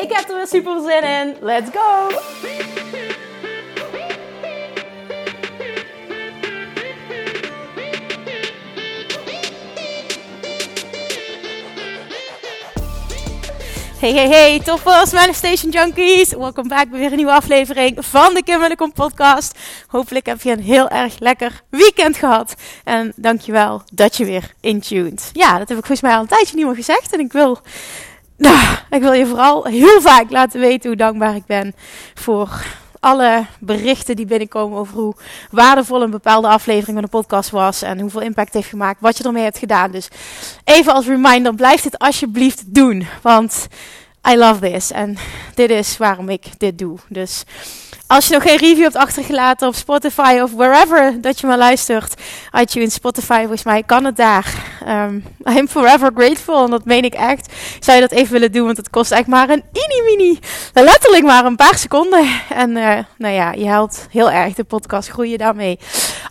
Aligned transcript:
Ik 0.00 0.12
heb 0.12 0.28
er 0.28 0.36
weer 0.36 0.46
super 0.46 0.80
zin 0.80 1.02
in. 1.02 1.36
Let's 1.40 1.70
go! 1.72 2.08
Hey, 13.98 14.12
hey, 14.12 14.28
hey, 14.28 14.60
toppers, 14.60 15.12
Manifestation 15.12 15.70
Junkies. 15.70 16.32
Welkom 16.32 16.68
bij 16.68 16.86
weer 16.90 17.10
een 17.10 17.16
nieuwe 17.16 17.32
aflevering 17.32 17.96
van 18.06 18.34
de 18.34 18.42
Kim 18.42 18.76
Kom 18.76 18.92
podcast. 18.92 19.58
Hopelijk 19.86 20.26
heb 20.26 20.42
je 20.42 20.52
een 20.52 20.62
heel 20.62 20.88
erg 20.88 21.18
lekker 21.18 21.62
weekend 21.68 22.16
gehad. 22.16 22.54
En 22.84 23.12
dankjewel 23.16 23.82
dat 23.92 24.16
je 24.16 24.24
weer 24.24 24.54
intuned. 24.60 25.30
Ja, 25.32 25.58
dat 25.58 25.68
heb 25.68 25.78
ik 25.78 25.86
volgens 25.86 26.00
mij 26.00 26.14
al 26.14 26.20
een 26.20 26.26
tijdje 26.26 26.56
niet 26.56 26.66
meer 26.66 26.74
gezegd. 26.74 27.12
En 27.12 27.20
ik 27.20 27.32
wil, 27.32 27.60
nou, 28.40 28.76
ik 28.90 29.00
wil 29.00 29.12
je 29.12 29.26
vooral 29.26 29.64
heel 29.64 30.00
vaak 30.00 30.30
laten 30.30 30.60
weten 30.60 30.88
hoe 30.88 30.98
dankbaar 30.98 31.34
ik 31.34 31.46
ben 31.46 31.74
voor 32.14 32.64
alle 33.00 33.46
berichten 33.58 34.16
die 34.16 34.26
binnenkomen 34.26 34.78
over 34.78 34.94
hoe 34.94 35.14
waardevol 35.50 36.02
een 36.02 36.10
bepaalde 36.10 36.48
aflevering 36.48 36.92
van 36.92 37.04
de 37.04 37.16
podcast 37.16 37.50
was 37.50 37.82
en 37.82 38.00
hoeveel 38.00 38.20
impact 38.20 38.54
heeft 38.54 38.68
gemaakt, 38.68 39.00
wat 39.00 39.18
je 39.18 39.24
ermee 39.24 39.42
hebt 39.42 39.58
gedaan. 39.58 39.90
Dus 39.90 40.08
even 40.64 40.92
als 40.92 41.06
reminder, 41.06 41.54
blijf 41.54 41.82
dit 41.82 41.98
alsjeblieft 41.98 42.74
doen, 42.74 43.06
want 43.22 43.68
I 44.28 44.36
love 44.36 44.70
this 44.70 44.92
en 44.92 45.16
dit 45.54 45.70
is 45.70 45.96
waarom 45.96 46.28
ik 46.28 46.44
dit 46.58 46.78
doe. 46.78 46.98
Dus 47.08 47.44
als 48.06 48.26
je 48.26 48.34
nog 48.34 48.42
geen 48.42 48.56
review 48.56 48.82
hebt 48.82 48.96
achtergelaten 48.96 49.68
op 49.68 49.74
Spotify 49.74 50.38
of 50.42 50.52
wherever 50.52 51.20
dat 51.20 51.40
je 51.40 51.46
me 51.46 51.56
luistert, 51.56 52.14
iTunes, 52.60 52.94
Spotify, 52.94 53.38
volgens 53.38 53.62
mij 53.62 53.82
kan 53.82 54.04
het 54.04 54.16
daar. 54.16 54.54
Um, 54.88 55.24
I'm 55.56 55.68
forever 55.68 56.10
grateful 56.14 56.64
en 56.64 56.70
dat 56.70 56.84
meen 56.84 57.04
ik 57.04 57.14
echt. 57.14 57.52
Zou 57.80 58.00
je 58.00 58.08
dat 58.08 58.18
even 58.18 58.32
willen 58.32 58.52
doen, 58.52 58.64
want 58.64 58.76
het 58.76 58.90
kost 58.90 59.10
echt 59.10 59.26
maar 59.26 59.48
een 59.50 59.64
mini-mini, 59.72 60.38
letterlijk 60.72 61.24
maar 61.24 61.44
een 61.44 61.56
paar 61.56 61.78
seconden. 61.78 62.28
En 62.48 62.70
uh, 62.70 62.98
nou 63.18 63.34
ja, 63.34 63.52
je 63.52 63.66
helpt 63.66 64.06
heel 64.10 64.30
erg 64.30 64.54
de 64.54 64.64
podcast 64.64 65.08
groeien 65.08 65.38
daarmee. 65.38 65.78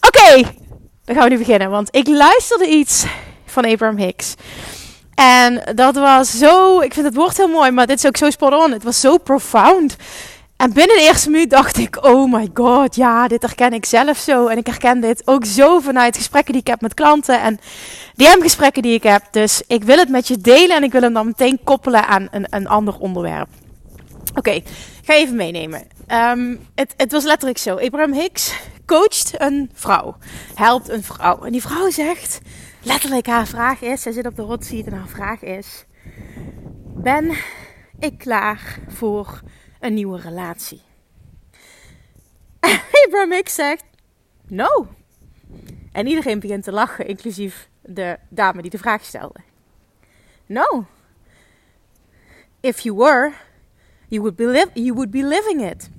Oké, 0.08 0.50
dan 1.06 1.16
gaan 1.16 1.24
we 1.24 1.30
nu 1.30 1.38
beginnen, 1.38 1.70
want 1.70 1.96
ik 1.96 2.08
luisterde 2.08 2.68
iets 2.68 3.06
van 3.46 3.66
Abraham 3.66 3.98
Hicks. 3.98 4.36
En 5.20 5.62
dat 5.76 5.96
was 5.96 6.38
zo, 6.38 6.80
ik 6.80 6.94
vind 6.94 7.06
het 7.06 7.16
woord 7.16 7.38
heel 7.38 7.48
mooi, 7.48 7.72
maar 7.72 7.88
dit 7.88 7.98
is 7.98 8.06
ook 8.06 8.18
zo 8.18 8.30
spot 8.30 8.54
on. 8.54 8.72
Het 8.72 8.84
was 8.84 9.00
zo 9.00 9.18
profound. 9.18 9.96
En 10.58 10.74
binnen 10.74 10.96
de 10.98 11.04
eerste 11.04 11.30
minuut 11.30 11.50
dacht 11.50 11.78
ik, 11.78 12.06
oh 12.06 12.34
my 12.34 12.50
god, 12.54 12.96
ja, 12.96 13.28
dit 13.28 13.42
herken 13.42 13.74
ik 13.74 13.86
zelf 13.86 14.18
zo. 14.18 14.48
En 14.48 14.58
ik 14.58 14.66
herken 14.66 15.00
dit 15.02 15.22
ook 15.26 15.46
zo 15.46 15.80
vanuit 15.80 16.18
gesprekken 16.18 16.54
die 16.54 16.62
ik 16.62 16.68
heb 16.68 16.82
met 16.82 16.94
klanten 16.94 17.42
en 17.42 17.60
DM-gesprekken 18.16 18.82
die 18.82 18.94
ik 18.94 19.04
heb. 19.04 19.24
Dus 19.32 19.62
ik 19.68 19.84
wil 19.84 19.98
het 19.98 20.10
met 20.10 20.28
je 20.28 20.38
delen 20.38 20.76
en 20.76 20.84
ik 20.84 20.92
wil 20.92 21.02
hem 21.02 21.14
dan 21.14 21.26
meteen 21.26 21.60
koppelen 21.64 22.08
aan 22.08 22.28
een, 22.32 22.46
een 22.50 22.68
ander 22.68 22.98
onderwerp. 22.98 23.48
Oké, 24.36 24.62
ga 25.04 25.14
even 25.14 25.36
meenemen. 25.36 25.88
Um, 26.08 26.60
het, 26.76 26.94
het 26.98 27.12
was 27.12 27.24
letterlijk 27.24 27.60
zo. 27.60 27.76
Abraham 27.76 28.14
Hicks 28.14 28.54
coacht 28.86 29.32
een 29.38 29.72
vrouw, 29.74 30.16
helpt 30.56 30.90
een 30.90 31.04
vrouw. 31.04 31.44
En 31.44 31.52
die 31.52 31.62
vrouw 31.62 31.90
zegt, 31.90 32.40
letterlijk 32.82 33.26
haar 33.26 33.48
vraag 33.48 33.82
is, 33.82 34.02
zij 34.02 34.12
zit 34.12 34.26
op 34.26 34.36
de 34.36 34.42
rotseat 34.42 34.86
en 34.86 34.94
haar 34.94 35.08
vraag 35.08 35.42
is, 35.42 35.86
ben 36.96 37.38
ik 38.00 38.18
klaar 38.18 38.80
voor 38.88 39.42
een 39.80 39.94
nieuwe 39.94 40.20
relatie. 40.20 40.82
Abraham 43.06 43.32
Hicks 43.32 43.56
zegt: 43.56 43.84
No. 44.48 44.88
En 45.92 46.08
iedereen 46.08 46.40
begint 46.40 46.64
te 46.64 46.72
lachen, 46.72 47.08
inclusief 47.08 47.70
de 47.82 48.18
dame 48.30 48.62
die 48.62 48.72
de 48.72 48.78
vraag 48.78 49.04
stelde. 49.04 49.40
No. 50.46 50.86
If 52.60 52.80
you 52.80 52.96
were, 52.96 53.32
you 54.08 54.22
would 54.22 54.36
be, 54.36 54.70
you 54.74 54.94
would 54.94 55.12
be 55.12 55.24
living 55.24 55.72
it. 55.72 55.90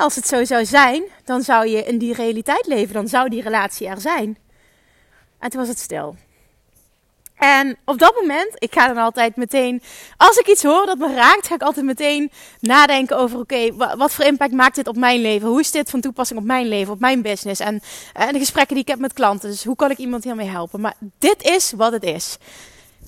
als 0.00 0.14
het 0.14 0.26
zo 0.26 0.44
zou 0.44 0.64
zijn, 0.64 1.02
dan 1.24 1.42
zou 1.42 1.68
je 1.68 1.82
in 1.82 1.98
die 1.98 2.14
realiteit 2.14 2.66
leven. 2.66 2.94
Dan 2.94 3.08
zou 3.08 3.28
die 3.28 3.42
relatie 3.42 3.88
er 3.88 4.00
zijn. 4.00 4.38
En 5.38 5.50
toen 5.50 5.60
was 5.60 5.68
het 5.68 5.78
stil. 5.78 6.16
En 7.36 7.76
op 7.84 7.98
dat 7.98 8.14
moment, 8.20 8.48
ik 8.54 8.72
ga 8.72 8.86
dan 8.86 8.96
altijd 8.96 9.36
meteen, 9.36 9.82
als 10.16 10.36
ik 10.36 10.46
iets 10.46 10.62
hoor 10.62 10.86
dat 10.86 10.98
me 10.98 11.14
raakt, 11.14 11.46
ga 11.46 11.54
ik 11.54 11.62
altijd 11.62 11.86
meteen 11.86 12.30
nadenken 12.60 13.16
over: 13.18 13.38
oké, 13.38 13.74
wat 13.96 14.12
voor 14.12 14.24
impact 14.24 14.52
maakt 14.52 14.74
dit 14.74 14.88
op 14.88 14.96
mijn 14.96 15.20
leven? 15.20 15.48
Hoe 15.48 15.60
is 15.60 15.70
dit 15.70 15.90
van 15.90 16.00
toepassing 16.00 16.38
op 16.38 16.44
mijn 16.44 16.66
leven, 16.66 16.92
op 16.92 17.00
mijn 17.00 17.22
business? 17.22 17.60
En, 17.60 17.80
en 18.12 18.32
de 18.32 18.38
gesprekken 18.38 18.74
die 18.74 18.84
ik 18.84 18.90
heb 18.90 18.98
met 18.98 19.12
klanten. 19.12 19.50
Dus 19.50 19.64
hoe 19.64 19.76
kan 19.76 19.90
ik 19.90 19.98
iemand 19.98 20.24
hiermee 20.24 20.48
helpen? 20.48 20.80
Maar 20.80 20.94
dit 21.18 21.42
is 21.42 21.72
wat 21.76 21.92
het 21.92 22.04
is. 22.04 22.36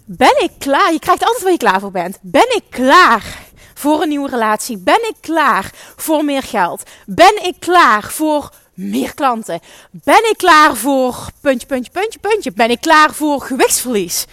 Ben 0.04 0.42
ik 0.42 0.50
klaar? 0.58 0.92
Je 0.92 0.98
krijgt 0.98 1.24
altijd 1.24 1.42
waar 1.42 1.52
je 1.52 1.58
klaar 1.58 1.80
voor 1.80 1.90
bent. 1.90 2.18
Ben 2.22 2.56
ik 2.56 2.64
klaar 2.70 3.38
voor 3.74 4.02
een 4.02 4.08
nieuwe 4.08 4.28
relatie? 4.28 4.78
Ben 4.78 5.08
ik 5.08 5.14
klaar 5.20 5.70
voor 5.96 6.24
meer 6.24 6.42
geld? 6.42 6.82
Ben 7.06 7.44
ik 7.44 7.54
klaar 7.58 8.02
voor 8.02 8.50
meer 8.78 9.14
klanten? 9.14 9.60
Ben 9.90 10.30
ik 10.30 10.36
klaar 10.36 10.76
voor 10.76 11.30
puntje, 11.40 11.66
puntje, 11.66 11.90
puntje, 11.90 12.18
puntje? 12.18 12.52
Ben 12.52 12.70
ik 12.70 12.80
klaar 12.80 13.14
voor 13.14 13.40
gewichtsverlies? 13.40 14.26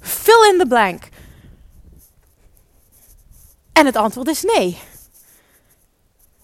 Fill 0.00 0.50
in 0.52 0.58
the 0.58 0.66
blank. 0.68 1.08
En 3.72 3.86
het 3.86 3.96
antwoord 3.96 4.28
is 4.28 4.42
nee. 4.42 4.78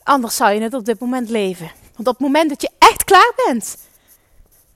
Anders 0.02 0.36
zou 0.36 0.52
je 0.52 0.60
het 0.60 0.74
op 0.74 0.84
dit 0.84 1.00
moment 1.00 1.28
leven. 1.28 1.70
Want 1.96 2.08
op 2.08 2.14
het 2.14 2.26
moment 2.26 2.48
dat 2.48 2.62
je 2.62 2.70
echt 2.78 3.04
klaar 3.04 3.32
bent, 3.46 3.78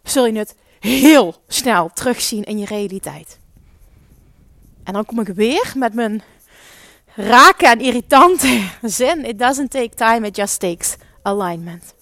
zul 0.03 0.27
je 0.27 0.39
het 0.39 0.55
heel 0.81 1.43
snel 1.49 1.91
terugzien 1.95 2.45
in 2.45 2.59
je 2.59 2.67
realiteit. 2.67 3.39
En 4.85 4.93
dan 4.93 5.05
kom 5.05 5.21
ik 5.21 5.29
weer 5.29 5.73
met 5.77 5.95
mijn 5.95 6.23
rake 7.15 7.67
en 7.67 7.81
irritante 7.81 8.69
zin. 8.83 9.25
It 9.25 9.39
doesn't 9.39 9.71
take 9.71 9.95
time, 9.95 10.27
it 10.27 10.37
just 10.37 10.61
takes 10.61 10.97
alignment 11.23 11.95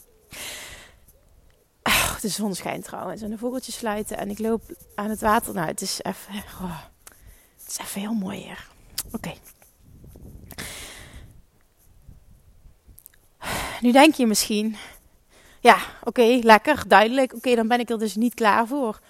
de 2.20 2.28
zon 2.28 2.54
schijnt 2.54 2.84
trouwens 2.84 3.22
en 3.22 3.31
de 3.31 3.38
vogeltjes 3.38 3.76
sluiten 3.76 4.16
en 4.16 4.31
ik 4.31 4.38
loop 4.38 4.62
aan 4.94 5.10
het 5.10 5.20
water. 5.20 5.54
Nou, 5.54 5.66
het 5.66 5.81
is 5.81 5.98
even, 6.03 6.34
het 6.34 7.69
is 7.69 7.78
even 7.78 8.00
heel 8.00 8.14
mooi 8.14 8.38
hier. 8.38 8.69
Oké. 9.12 9.32
Nu 13.80 13.92
denk 13.92 14.14
je 14.14 14.26
misschien, 14.26 14.76
ja, 15.60 15.78
oké, 16.04 16.38
lekker, 16.42 16.82
duidelijk. 16.88 17.34
Oké, 17.34 17.54
dan 17.54 17.69
ben 17.69 17.80
ik 17.80 17.91
er 17.91 17.98
dus 17.98 18.14
niet 18.14 18.34
klaar 18.34 18.66
voor. 18.66 19.00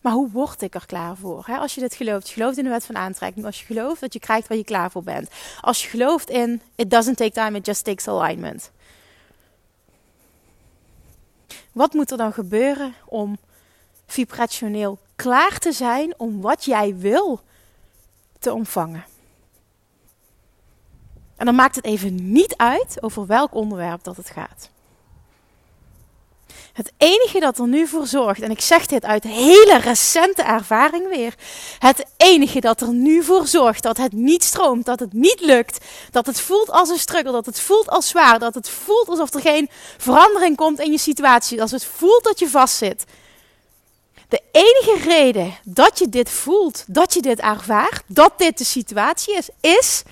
Maar 0.00 0.12
hoe 0.12 0.30
word 0.30 0.62
ik 0.62 0.74
er 0.74 0.86
klaar 0.86 1.16
voor? 1.16 1.46
Als 1.58 1.74
je 1.74 1.80
dit 1.80 1.94
gelooft, 1.94 2.28
je 2.28 2.34
gelooft 2.34 2.58
in 2.58 2.64
de 2.64 2.70
wet 2.70 2.86
van 2.86 2.96
aantrekking, 2.96 3.46
als 3.46 3.60
je 3.60 3.66
gelooft 3.66 4.00
dat 4.00 4.12
je 4.12 4.18
krijgt 4.18 4.48
waar 4.48 4.58
je 4.58 4.64
klaar 4.64 4.90
voor 4.90 5.02
bent, 5.02 5.30
als 5.60 5.82
je 5.82 5.88
gelooft 5.88 6.30
in 6.30 6.62
it 6.74 6.90
doesn't 6.90 7.16
take 7.16 7.30
time, 7.32 7.58
it 7.58 7.66
just 7.66 7.84
takes 7.84 8.08
alignment. 8.08 8.70
Wat 11.76 11.92
moet 11.92 12.10
er 12.10 12.16
dan 12.16 12.32
gebeuren 12.32 12.94
om 13.06 13.38
vibrationeel 14.06 14.98
klaar 15.16 15.58
te 15.58 15.72
zijn 15.72 16.14
om 16.18 16.40
wat 16.40 16.64
jij 16.64 16.96
wil 16.96 17.40
te 18.38 18.52
ontvangen? 18.52 19.04
En 21.36 21.46
dan 21.46 21.54
maakt 21.54 21.74
het 21.74 21.84
even 21.84 22.32
niet 22.32 22.56
uit 22.56 23.02
over 23.02 23.26
welk 23.26 23.54
onderwerp 23.54 24.04
dat 24.04 24.16
het 24.16 24.30
gaat. 24.30 24.70
Het 26.76 26.92
enige 26.96 27.40
dat 27.40 27.58
er 27.58 27.66
nu 27.66 27.86
voor 27.86 28.06
zorgt, 28.06 28.40
en 28.40 28.50
ik 28.50 28.60
zeg 28.60 28.86
dit 28.86 29.04
uit 29.04 29.24
hele 29.24 29.78
recente 29.78 30.42
ervaring 30.42 31.08
weer. 31.08 31.34
Het 31.78 32.04
enige 32.16 32.60
dat 32.60 32.80
er 32.80 32.92
nu 32.92 33.22
voor 33.22 33.46
zorgt 33.46 33.82
dat 33.82 33.96
het 33.96 34.12
niet 34.12 34.44
stroomt, 34.44 34.84
dat 34.84 35.00
het 35.00 35.12
niet 35.12 35.40
lukt, 35.40 35.84
dat 36.10 36.26
het 36.26 36.40
voelt 36.40 36.70
als 36.70 36.88
een 36.88 36.98
struggle, 36.98 37.32
dat 37.32 37.46
het 37.46 37.60
voelt 37.60 37.88
als 37.88 38.08
zwaar, 38.08 38.38
dat 38.38 38.54
het 38.54 38.68
voelt 38.68 39.08
alsof 39.08 39.34
er 39.34 39.40
geen 39.40 39.68
verandering 39.96 40.56
komt 40.56 40.80
in 40.80 40.92
je 40.92 40.98
situatie, 40.98 41.60
als 41.60 41.70
het 41.70 41.84
voelt 41.84 42.24
dat 42.24 42.38
je 42.38 42.48
vastzit. 42.48 43.04
De 44.28 44.42
enige 44.52 45.08
reden 45.08 45.54
dat 45.64 45.98
je 45.98 46.08
dit 46.08 46.30
voelt, 46.30 46.84
dat 46.86 47.14
je 47.14 47.22
dit 47.22 47.40
ervaart, 47.40 48.02
dat 48.06 48.32
dit 48.36 48.58
de 48.58 48.64
situatie 48.64 49.36
is, 49.36 49.48
is 49.60 50.02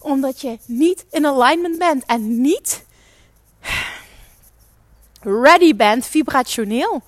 omdat 0.00 0.40
je 0.40 0.58
niet 0.66 1.04
in 1.10 1.26
alignment 1.26 1.78
bent 1.78 2.04
en 2.06 2.40
niet 2.40 2.84
ready 5.26 6.00
vibrationeel. 6.00 7.02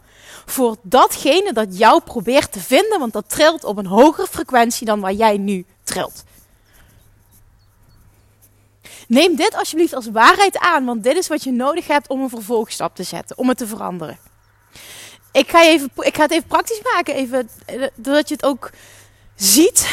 Voor 0.46 0.76
datgene 0.82 1.52
dat 1.52 1.78
jou 1.78 2.00
probeert 2.00 2.52
te 2.52 2.60
vinden, 2.60 2.98
want 2.98 3.12
dat 3.12 3.28
trilt 3.28 3.64
op 3.64 3.76
een 3.76 3.86
hogere 3.86 4.26
frequentie 4.26 4.86
dan 4.86 5.00
waar 5.00 5.12
jij 5.12 5.36
nu 5.36 5.64
trilt. 5.82 6.24
Neem 9.08 9.36
dit 9.36 9.54
alsjeblieft 9.54 9.94
als 9.94 10.10
waarheid 10.10 10.58
aan, 10.58 10.84
want 10.84 11.02
dit 11.02 11.16
is 11.16 11.28
wat 11.28 11.42
je 11.42 11.52
nodig 11.52 11.86
hebt 11.86 12.08
om 12.08 12.22
een 12.22 12.28
vervolgstap 12.28 12.94
te 12.94 13.02
zetten, 13.02 13.38
om 13.38 13.48
het 13.48 13.58
te 13.58 13.66
veranderen. 13.66 14.18
Ik 15.32 15.50
ga, 15.50 15.64
even, 15.64 15.90
ik 15.96 16.16
ga 16.16 16.22
het 16.22 16.30
even 16.30 16.48
praktisch 16.48 16.82
maken, 16.94 17.14
even, 17.14 17.48
doordat 17.94 18.28
je 18.28 18.34
het 18.34 18.44
ook 18.44 18.70
ziet. 19.34 19.88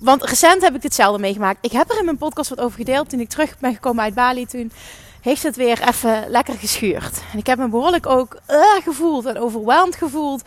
Want 0.00 0.22
recent 0.22 0.62
heb 0.62 0.74
ik 0.74 0.82
hetzelfde 0.82 1.20
meegemaakt. 1.20 1.64
Ik 1.64 1.72
heb 1.72 1.90
er 1.90 1.98
in 1.98 2.04
mijn 2.04 2.18
podcast 2.18 2.48
wat 2.48 2.60
over 2.60 2.78
gedeeld 2.78 3.10
toen 3.10 3.20
ik 3.20 3.28
terug 3.28 3.58
ben 3.58 3.74
gekomen 3.74 4.04
uit 4.04 4.14
Bali. 4.14 4.46
Toen 4.46 4.72
heeft 5.20 5.42
het 5.42 5.56
weer 5.56 5.88
even 5.88 6.24
lekker 6.28 6.54
geschuurd. 6.54 7.20
En 7.32 7.38
ik 7.38 7.46
heb 7.46 7.58
me 7.58 7.68
behoorlijk 7.68 8.06
ook 8.06 8.38
uh, 8.50 8.60
gevoeld 8.84 9.26
en 9.26 9.38
overweldigd 9.38 9.98
gevoeld. 9.98 10.42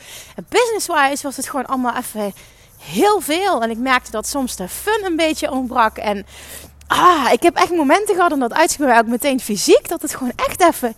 Business-wise 0.50 1.24
was 1.24 1.38
het 1.38 1.50
gewoon 1.50 1.66
allemaal 1.66 1.96
even 1.96 2.34
heel 2.80 3.22
veel. 3.22 3.62
En 3.62 3.70
ik 3.70 3.78
merkte 3.78 4.12
dat 4.12 4.28
soms 4.28 4.56
de 4.56 4.68
fun 4.68 5.06
een 5.06 5.16
beetje 5.16 5.52
ontbrak. 5.52 5.98
En 5.98 6.26
ah, 6.88 7.32
ik 7.32 7.44
heb 7.44 7.56
echt 7.56 7.72
momenten 7.72 8.16
gehad, 8.16 8.32
en 8.32 8.40
dat 8.40 8.54
uitzicht 8.54 8.98
ook 9.00 9.06
meteen 9.06 9.40
fysiek, 9.40 9.88
dat 9.90 10.02
het 10.02 10.16
gewoon 10.16 10.34
echt 10.36 10.62
even 10.62 10.96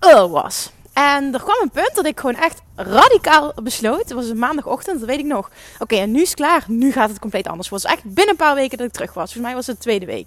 uh, 0.00 0.30
was. 0.30 0.70
En 0.92 1.34
er 1.34 1.42
kwam 1.42 1.56
een 1.62 1.70
punt 1.70 1.94
dat 1.94 2.06
ik 2.06 2.20
gewoon 2.20 2.36
echt 2.36 2.60
radicaal 2.76 3.52
besloot. 3.62 3.98
Het 3.98 4.12
was 4.12 4.28
een 4.28 4.38
maandagochtend, 4.38 4.98
dat 4.98 5.08
weet 5.08 5.18
ik 5.18 5.24
nog. 5.24 5.50
Oké, 5.78 5.96
en 5.96 6.10
nu 6.10 6.20
is 6.20 6.28
het 6.28 6.36
klaar. 6.36 6.64
Nu 6.66 6.92
gaat 6.92 7.08
het 7.08 7.18
compleet 7.18 7.46
anders. 7.46 7.70
Het 7.70 7.82
was 7.82 7.92
echt 7.92 8.02
binnen 8.04 8.28
een 8.28 8.36
paar 8.36 8.54
weken 8.54 8.78
dat 8.78 8.86
ik 8.86 8.92
terug 8.92 9.14
was. 9.14 9.32
Volgens 9.32 9.44
mij 9.44 9.54
was 9.54 9.66
het 9.66 9.76
de 9.76 9.82
tweede 9.82 10.06
week. 10.06 10.26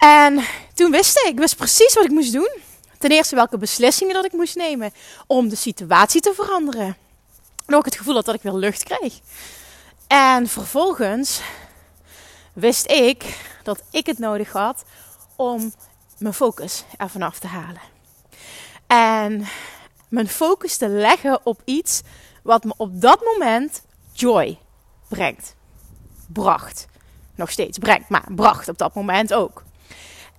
En 0.00 0.44
toen 0.74 0.90
wist 0.90 1.18
ik, 1.18 1.30
ik 1.30 1.38
wist 1.38 1.56
precies 1.56 1.94
wat 1.94 2.04
ik 2.04 2.10
moest 2.10 2.32
doen. 2.32 2.58
Ten 2.98 3.10
eerste 3.10 3.34
welke 3.34 3.58
beslissingen 3.58 4.14
dat 4.14 4.24
ik 4.24 4.32
moest 4.32 4.56
nemen 4.56 4.92
om 5.26 5.48
de 5.48 5.56
situatie 5.56 6.20
te 6.20 6.32
veranderen. 6.34 6.96
En 7.66 7.74
ook 7.74 7.84
het 7.84 7.96
gevoel 7.96 8.14
had 8.14 8.24
dat 8.24 8.34
ik 8.34 8.42
weer 8.42 8.52
lucht 8.52 8.82
kreeg. 8.82 9.18
En 10.06 10.48
vervolgens 10.48 11.40
wist 12.52 12.90
ik 12.90 13.38
dat 13.62 13.82
ik 13.90 14.06
het 14.06 14.18
nodig 14.18 14.52
had 14.52 14.84
om 15.36 15.74
mijn 16.18 16.34
focus 16.34 16.84
er 16.96 17.08
vanaf 17.08 17.38
te 17.38 17.46
halen. 17.46 17.80
En 18.86 19.46
mijn 20.08 20.28
focus 20.28 20.76
te 20.76 20.88
leggen 20.88 21.40
op 21.46 21.62
iets 21.64 22.00
wat 22.42 22.64
me 22.64 22.74
op 22.76 23.00
dat 23.00 23.24
moment 23.24 23.82
joy 24.12 24.58
brengt. 25.08 25.54
Bracht. 26.26 26.86
Nog 27.34 27.50
steeds 27.50 27.78
brengt, 27.78 28.08
maar 28.08 28.24
bracht 28.28 28.68
op 28.68 28.78
dat 28.78 28.94
moment 28.94 29.34
ook. 29.34 29.62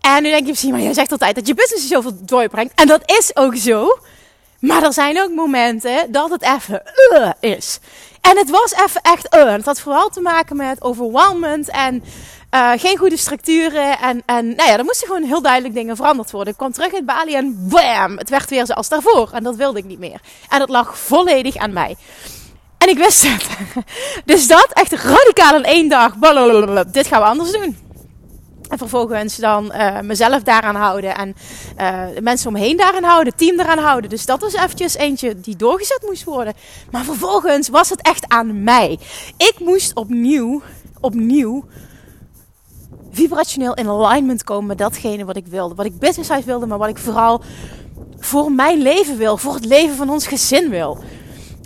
En 0.01 0.23
nu 0.23 0.29
denk 0.29 0.41
je 0.41 0.49
misschien, 0.49 0.71
maar 0.71 0.81
jij 0.81 0.93
zegt 0.93 1.11
altijd 1.11 1.35
dat 1.35 1.47
je 1.47 1.53
business 1.53 1.83
je 1.83 1.93
zoveel 1.93 2.17
joy 2.25 2.47
brengt. 2.47 2.73
En 2.75 2.87
dat 2.87 3.01
is 3.05 3.35
ook 3.35 3.55
zo. 3.55 3.97
Maar 4.59 4.83
er 4.83 4.93
zijn 4.93 5.21
ook 5.21 5.31
momenten 5.31 6.11
dat 6.11 6.29
het 6.29 6.41
even 6.41 6.81
uh, 7.13 7.29
is. 7.39 7.79
En 8.21 8.37
het 8.37 8.49
was 8.49 8.73
even 8.73 9.01
echt 9.01 9.35
uh. 9.35 9.51
Het 9.51 9.65
had 9.65 9.79
vooral 9.79 10.09
te 10.09 10.21
maken 10.21 10.55
met 10.55 10.81
overwhelmment 10.81 11.69
en 11.69 12.03
uh, 12.55 12.71
geen 12.75 12.97
goede 12.97 13.17
structuren. 13.17 13.99
En, 13.99 14.23
en 14.25 14.47
nou 14.55 14.69
ja, 14.69 14.77
er 14.77 14.83
moesten 14.83 15.07
gewoon 15.07 15.23
heel 15.23 15.41
duidelijk 15.41 15.73
dingen 15.73 15.95
veranderd 15.95 16.31
worden. 16.31 16.51
Ik 16.51 16.57
kwam 16.57 16.71
terug 16.71 16.91
in 16.91 17.05
Bali 17.05 17.35
en 17.35 17.67
bam, 17.69 18.17
het 18.17 18.29
werd 18.29 18.49
weer 18.49 18.65
zoals 18.65 18.89
daarvoor. 18.89 19.29
En 19.33 19.43
dat 19.43 19.55
wilde 19.55 19.79
ik 19.79 19.85
niet 19.85 19.99
meer. 19.99 20.19
En 20.49 20.59
dat 20.59 20.69
lag 20.69 20.97
volledig 20.97 21.55
aan 21.55 21.73
mij. 21.73 21.95
En 22.77 22.89
ik 22.89 22.97
wist 22.97 23.27
het. 23.27 23.47
Dus 24.25 24.47
dat 24.47 24.67
echt 24.73 24.91
radicaal 24.91 25.55
in 25.55 25.63
één 25.63 25.89
dag. 25.89 26.19
Blablabla, 26.19 26.83
dit 26.83 27.07
gaan 27.07 27.21
we 27.21 27.27
anders 27.27 27.51
doen. 27.51 27.90
En 28.71 28.77
vervolgens 28.77 29.35
dan 29.35 29.71
uh, 29.75 29.99
mezelf 29.99 30.43
daaraan 30.43 30.75
houden. 30.75 31.15
En 31.15 31.35
uh, 31.79 32.15
de 32.15 32.21
mensen 32.21 32.49
omheen 32.49 32.77
daaraan 32.77 33.03
houden. 33.03 33.33
Het 33.33 33.37
team 33.37 33.57
daaraan 33.57 33.83
houden. 33.83 34.09
Dus 34.09 34.25
dat 34.25 34.41
was 34.41 34.53
eventjes 34.53 34.95
eentje 34.95 35.39
die 35.39 35.55
doorgezet 35.55 36.03
moest 36.05 36.23
worden. 36.23 36.53
Maar 36.91 37.03
vervolgens 37.03 37.69
was 37.69 37.89
het 37.89 38.01
echt 38.01 38.27
aan 38.27 38.63
mij. 38.63 38.99
Ik 39.37 39.55
moest 39.59 39.95
opnieuw, 39.95 40.61
opnieuw 40.99 41.65
vibrationeel 43.11 43.73
in 43.73 43.87
alignment 43.87 44.43
komen 44.43 44.65
met 44.65 44.77
datgene 44.77 45.25
wat 45.25 45.37
ik 45.37 45.47
wilde. 45.47 45.75
Wat 45.75 45.85
ik 45.85 45.99
business 45.99 46.45
wilde, 46.45 46.65
maar 46.65 46.77
wat 46.77 46.89
ik 46.89 46.97
vooral 46.97 47.41
voor 48.19 48.51
mijn 48.51 48.81
leven 48.81 49.17
wil. 49.17 49.37
Voor 49.37 49.53
het 49.53 49.65
leven 49.65 49.95
van 49.95 50.09
ons 50.09 50.27
gezin 50.27 50.69
wil. 50.69 50.97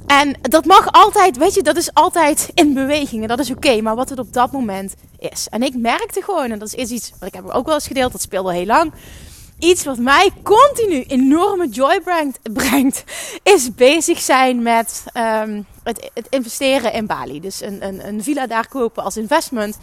En 0.08 0.38
dat 0.42 0.66
mag 0.66 0.92
altijd, 0.92 1.38
weet 1.38 1.54
je, 1.54 1.64
dat 1.64 1.78
is 1.78 1.94
altijd 1.94 2.50
in 2.54 2.74
beweging 2.74 3.22
en 3.22 3.28
dat 3.28 3.40
is 3.40 3.52
oké, 3.52 3.82
maar 3.82 3.96
wat 3.96 4.10
het 4.10 4.20
op 4.20 4.34
dat 4.34 4.52
moment 4.52 4.96
is. 5.20 5.48
En 5.50 5.64
ik 5.64 5.76
merkte 5.76 6.22
gewoon, 6.22 6.52
en 6.52 6.60
dat 6.60 6.74
is 6.74 6.92
iets 6.92 7.12
wat 7.20 7.28
ik 7.28 7.34
heb 7.34 7.50
ook 7.50 7.66
wel 7.66 7.74
eens 7.74 7.88
gedeeld, 7.88 8.12
dat 8.12 8.22
speelde 8.22 8.54
heel 8.54 8.66
lang. 8.66 8.94
Iets 9.60 9.84
wat 9.84 9.98
mij 9.98 10.30
continu 10.44 11.02
enorme 11.02 11.70
joy 11.70 12.02
brengt, 12.02 12.40
brengt 12.54 13.04
is 13.44 13.76
bezig 13.76 14.20
zijn 14.20 14.62
met 14.62 15.04
um, 15.14 15.66
het, 15.84 16.12
het, 16.14 16.28
investeren 16.30 16.94
in 16.94 17.06
Bali. 17.06 17.40
Dus 17.40 17.62
een, 17.62 17.86
een, 17.86 18.08
een 18.08 18.24
villa 18.24 18.48
daar 18.48 18.68
kopen 18.68 19.04
als 19.04 19.18
investment. 19.18 19.78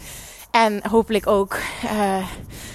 En 0.51 0.87
hopelijk 0.89 1.27
ook, 1.27 1.57
uh, 1.83 2.27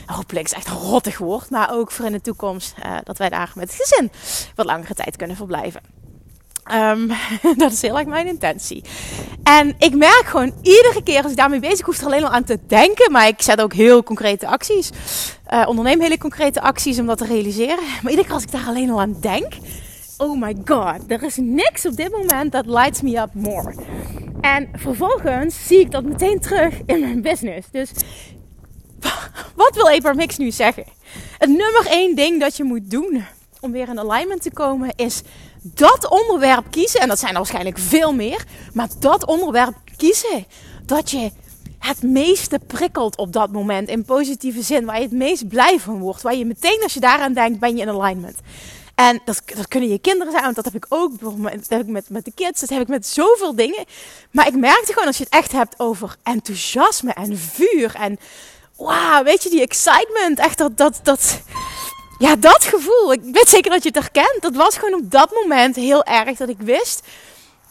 hopelijk 0.07 0.47
is 0.47 0.53
echt 0.53 0.69
een 0.69 0.77
rottig 0.77 1.19
woord, 1.19 1.51
maar 1.51 1.73
ook 1.73 1.91
voor 1.91 2.05
in 2.05 2.13
de 2.13 2.21
toekomst 2.21 2.75
uh, 2.85 2.97
dat 3.05 3.19
wij 3.19 3.29
daar 3.29 3.53
met 3.55 3.73
het 3.73 3.83
gezin 3.83 4.11
wat 4.55 4.67
langere 4.67 4.95
tijd 4.95 5.17
kunnen 5.17 5.37
verblijven. 5.37 5.98
Um, 6.75 7.11
dat 7.63 7.73
is 7.73 7.83
heel 7.83 7.99
erg 7.99 8.07
mijn 8.07 8.27
intentie. 8.27 8.83
En 9.43 9.75
ik 9.79 9.95
merk 9.95 10.23
gewoon 10.25 10.53
iedere 10.63 11.03
keer 11.05 11.23
als 11.23 11.31
ik 11.31 11.37
daarmee 11.37 11.61
bezig 11.61 11.87
hoef 11.87 11.99
er 11.99 12.07
alleen 12.07 12.25
al 12.25 12.31
aan 12.31 12.45
te 12.45 12.59
denken. 12.67 13.13
Maar 13.13 13.27
ik 13.27 13.43
zet 13.43 13.61
ook 13.61 13.73
heel 13.73 14.03
concrete 14.03 14.47
acties. 14.47 14.91
Uh, 15.53 15.65
onderneem 15.69 16.01
hele 16.01 16.19
concrete 16.19 16.61
acties 16.61 16.99
om 16.99 17.07
dat 17.07 17.19
te 17.19 17.25
realiseren. 17.25 17.85
Maar 18.03 18.11
iedere 18.11 18.27
keer 18.27 18.35
als 18.35 18.43
ik 18.43 18.51
daar 18.51 18.67
alleen 18.67 18.91
al 18.91 19.01
aan 19.01 19.17
denk. 19.21 19.53
Oh 20.17 20.41
my 20.41 20.57
god, 20.65 20.99
er 21.07 21.23
is 21.23 21.37
niks 21.37 21.87
op 21.87 21.97
dit 21.97 22.11
moment 22.11 22.53
dat 22.53 22.67
lights 22.67 23.01
me 23.01 23.19
up 23.19 23.31
more. 23.33 23.75
En 24.41 24.69
vervolgens 24.75 25.67
zie 25.67 25.81
ik 25.81 25.91
dat 25.91 26.05
meteen 26.05 26.41
terug 26.41 26.75
in 26.87 27.01
mijn 27.01 27.23
business. 27.23 27.69
Dus 27.71 27.91
wat 29.55 29.75
wil 29.75 29.89
Abraham 29.89 30.17
Mix 30.17 30.37
nu 30.37 30.51
zeggen? 30.51 30.85
Het 31.39 31.49
nummer 31.49 31.87
één 31.87 32.17
ding 32.17 32.41
dat 32.41 32.57
je 32.57 32.65
moet 32.65 32.91
doen 32.91 33.25
om 33.61 33.73
weer 33.73 33.89
in 33.89 33.99
alignment 33.99 34.43
te 34.43 34.53
komen 34.53 34.93
is 34.97 35.23
dat 35.63 36.09
onderwerp 36.09 36.65
kiezen. 36.71 37.01
En 37.01 37.09
dat 37.09 37.19
zijn 37.19 37.33
er 37.33 37.37
waarschijnlijk 37.37 37.79
veel 37.79 38.15
meer. 38.15 38.45
Maar 38.73 38.89
dat 38.99 39.27
onderwerp 39.27 39.75
kiezen. 39.97 40.47
Dat 40.85 41.11
je 41.11 41.31
het 41.79 42.03
meeste 42.03 42.61
prikkelt 42.67 43.17
op 43.17 43.33
dat 43.33 43.53
moment. 43.53 43.89
In 43.89 44.05
positieve 44.05 44.63
zin. 44.63 44.85
Waar 44.85 44.97
je 44.97 45.03
het 45.03 45.13
meest 45.13 45.49
blij 45.49 45.79
van 45.81 45.99
wordt. 45.99 46.23
Waar 46.23 46.35
je 46.35 46.45
meteen 46.45 46.81
als 46.83 46.95
je 46.95 47.01
daaraan 47.01 47.33
denkt 47.33 47.59
ben 47.59 47.77
je 47.77 47.83
in 47.83 47.89
alignment. 47.89 48.37
En 48.95 49.21
dat, 49.25 49.43
dat 49.55 49.69
kunnen 49.69 49.89
je 49.89 49.99
kinderen 49.99 50.33
zijn, 50.33 50.45
want 50.45 50.57
dat 50.57 50.65
heb 50.65 50.75
ik 50.75 50.87
ook. 50.89 51.21
Dat 51.21 51.69
heb 51.69 51.81
ik 51.81 51.87
met, 51.87 52.11
met 52.11 52.25
de 52.25 52.33
kids, 52.35 52.61
dat 52.61 52.69
heb 52.69 52.81
ik 52.81 52.89
met 52.89 53.07
zoveel 53.07 53.55
dingen. 53.55 53.85
Maar 54.31 54.47
ik 54.47 54.57
merkte 54.57 54.93
gewoon 54.93 55.07
als 55.07 55.19
je 55.19 55.25
het 55.25 55.33
echt 55.33 55.53
hebt 55.53 55.75
over 55.79 56.17
enthousiasme 56.23 57.13
en 57.13 57.39
vuur. 57.39 57.95
En 57.95 58.19
wauw, 58.77 59.23
weet 59.25 59.43
je, 59.43 59.51
die 59.51 59.61
excitement. 59.61 60.39
Echt 60.39 60.59
dat, 60.59 60.77
dat, 60.77 61.01
dat, 61.03 61.41
ja, 62.19 62.37
dat 62.37 62.65
gevoel. 62.65 63.13
Ik 63.13 63.21
weet 63.23 63.49
zeker 63.49 63.71
dat 63.71 63.83
je 63.83 63.89
het 63.89 63.99
herkent. 63.99 64.39
Dat 64.41 64.55
was 64.55 64.77
gewoon 64.77 65.01
op 65.01 65.11
dat 65.11 65.33
moment 65.33 65.77
heel 65.77 66.05
erg 66.05 66.39
dat 66.39 66.49
ik 66.49 66.61
wist. 66.61 67.03